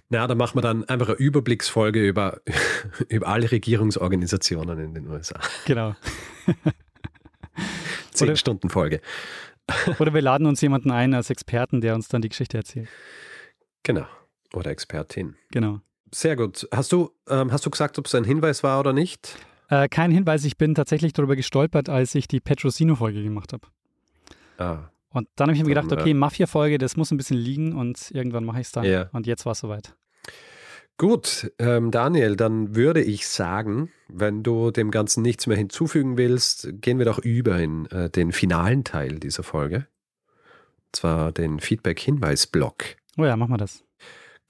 [0.09, 2.41] Na, da machen wir dann einfach eine Überblicksfolge über,
[3.09, 5.39] über alle Regierungsorganisationen in den USA.
[5.65, 5.95] Genau.
[8.11, 9.01] Zehn oder, Stunden Folge.
[9.97, 12.87] Oder wir laden uns jemanden ein als Experten, der uns dann die Geschichte erzählt.
[13.81, 14.05] Genau.
[14.53, 15.37] Oder Expertin.
[15.49, 15.81] Genau.
[16.13, 16.67] Sehr gut.
[16.73, 19.37] Hast du, ähm, hast du gesagt, ob es ein Hinweis war oder nicht?
[19.69, 20.43] Äh, kein Hinweis.
[20.43, 23.67] Ich bin tatsächlich darüber gestolpert, als ich die Petrosino-Folge gemacht habe.
[24.57, 24.89] Ah.
[25.09, 28.45] Und dann habe ich mir gedacht, okay, Mafia-Folge, das muss ein bisschen liegen und irgendwann
[28.45, 28.85] mache ich es dann.
[28.85, 29.09] Yeah.
[29.11, 29.95] Und jetzt war es soweit.
[30.97, 36.69] Gut, ähm, Daniel, dann würde ich sagen, wenn du dem Ganzen nichts mehr hinzufügen willst,
[36.73, 39.87] gehen wir doch über in äh, den finalen Teil dieser Folge.
[40.85, 42.83] Und zwar den Feedback-Hinweis-Block.
[43.17, 43.83] Oh ja, machen wir das.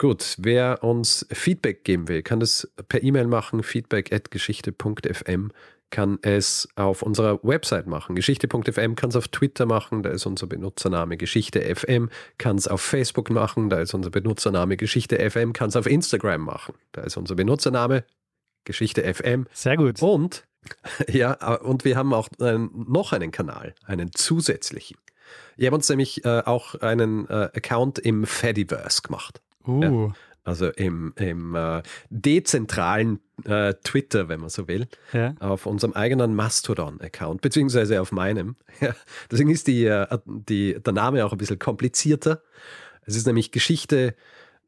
[0.01, 5.51] Gut, wer uns Feedback geben will, kann das per E-Mail machen, feedback.geschichte.fm,
[5.91, 10.47] kann es auf unserer Website machen, geschichte.fm, kann es auf Twitter machen, da ist unser
[10.47, 15.85] Benutzername GeschichteFM, kann es auf Facebook machen, da ist unser Benutzername GeschichteFM, kann es auf
[15.85, 18.03] Instagram machen, da ist unser Benutzername
[18.63, 19.45] GeschichteFM.
[19.53, 20.01] Sehr gut.
[20.01, 20.47] Und,
[21.09, 24.97] ja, und wir haben auch einen, noch einen Kanal, einen zusätzlichen.
[25.57, 29.41] Wir haben uns nämlich äh, auch einen äh, Account im Fediverse gemacht.
[29.66, 29.82] Uh.
[29.82, 35.36] Ja, also im, im äh, dezentralen äh, Twitter, wenn man so will, ja.
[35.39, 38.55] auf unserem eigenen Mastodon-Account, beziehungsweise auf meinem.
[38.80, 38.95] Ja,
[39.30, 42.41] deswegen ist die, äh, die, der Name auch ein bisschen komplizierter.
[43.05, 44.16] Es ist nämlich Geschichte,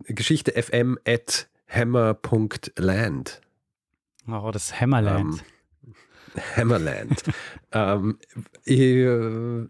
[0.05, 3.41] Geschichte fm at hammer.land.
[4.27, 5.39] Oh, das Hammerland.
[5.39, 5.45] Ähm,
[6.55, 7.23] Hammerland.
[7.71, 8.17] ähm,
[8.65, 9.67] ich, äh,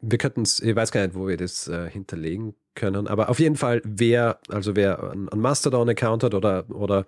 [0.00, 3.38] wir könnten es, ich weiß gar nicht, wo wir das äh, hinterlegen können, aber auf
[3.38, 7.06] jeden Fall, wer, also wer einen Mastodon-Account hat oder, oder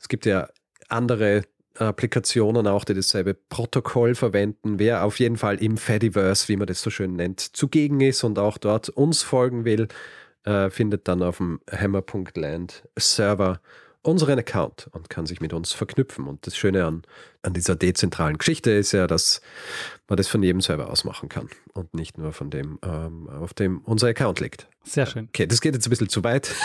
[0.00, 0.48] es gibt ja
[0.88, 1.42] andere
[1.78, 6.82] Applikationen auch, die dasselbe Protokoll verwenden, wer auf jeden Fall im Fediverse, wie man das
[6.82, 9.88] so schön nennt, zugegen ist und auch dort uns folgen will,
[10.44, 13.60] äh, findet dann auf dem hammer.land Server
[14.02, 16.26] unseren Account und kann sich mit uns verknüpfen.
[16.26, 17.02] Und das Schöne an,
[17.42, 19.40] an dieser dezentralen Geschichte ist ja, dass
[20.08, 23.54] man das von jedem Server aus machen kann und nicht nur von dem, ähm, auf
[23.54, 24.68] dem unser Account liegt.
[24.82, 25.26] Sehr schön.
[25.28, 26.52] Okay, das geht jetzt ein bisschen zu weit.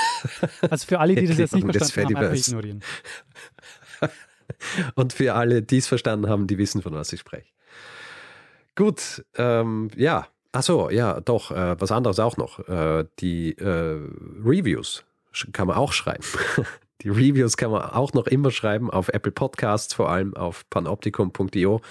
[0.70, 2.84] Also für alle, die das jetzt nicht verstanden haben, ignorieren.
[4.96, 7.48] und für alle, die es verstanden haben, die wissen, von was ich spreche.
[8.76, 10.28] Gut, ähm, ja.
[10.52, 12.68] Achso, ja, doch, äh, was anderes auch noch.
[12.68, 14.00] Äh, die äh,
[14.44, 15.04] Reviews
[15.52, 16.24] kann man auch schreiben.
[17.02, 21.82] Die Reviews kann man auch noch immer schreiben auf Apple Podcasts, vor allem auf panoptikum.io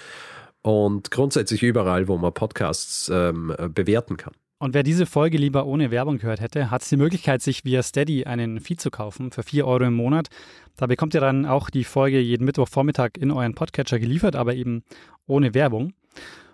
[0.61, 4.33] und grundsätzlich überall, wo man Podcasts ähm, bewerten kann.
[4.59, 8.25] Und wer diese Folge lieber ohne Werbung gehört hätte, hat die Möglichkeit, sich via Steady
[8.25, 10.29] einen Feed zu kaufen für 4 Euro im Monat.
[10.77, 14.83] Da bekommt ihr dann auch die Folge jeden Mittwochvormittag in euren Podcatcher geliefert, aber eben
[15.27, 15.93] ohne Werbung.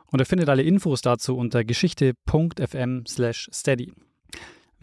[0.07, 3.93] Und ihr findet alle Infos dazu unter geschichte.fm slash steady.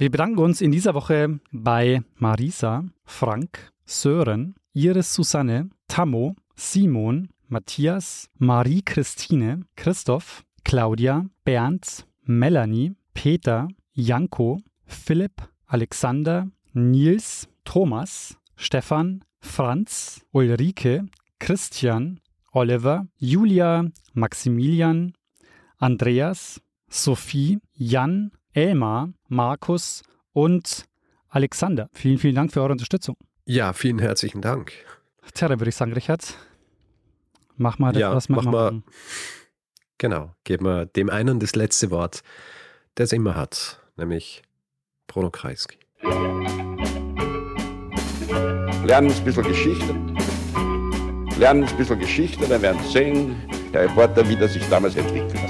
[0.00, 8.30] Wir bedanken uns in dieser Woche bei Marisa, Frank, Sören, Iris Susanne, Tammo, Simon, Matthias,
[8.38, 21.06] Marie-Christine, Christoph, Claudia, Bernd, Melanie, Peter, Janko, Philipp, Alexander, Nils, Thomas, Stefan, Franz, Ulrike,
[21.40, 22.20] Christian,
[22.52, 23.84] Oliver, Julia,
[24.14, 25.12] Maximilian,
[25.78, 30.86] Andreas, Sophie, Jan, Elmar, Markus und
[31.28, 31.88] Alexander.
[31.92, 33.16] Vielen, vielen Dank für eure Unterstützung.
[33.44, 34.72] Ja, vielen herzlichen Dank.
[35.34, 36.34] Tja, dann würde ich sagen, Richard,
[37.56, 38.52] mach mal das, ja, was wir mach machen.
[38.52, 38.82] Mal,
[39.98, 42.22] genau, geben wir dem einen das letzte Wort,
[42.96, 44.42] der es immer hat, nämlich
[45.06, 45.78] Bruno Kreisky.
[48.84, 49.94] Lernen ein bisschen Geschichte.
[51.38, 53.36] Lernen ein bisschen Geschichte, dann werden Sie sehen,
[53.72, 55.49] der Reporter, wie das sich damals entwickelt hat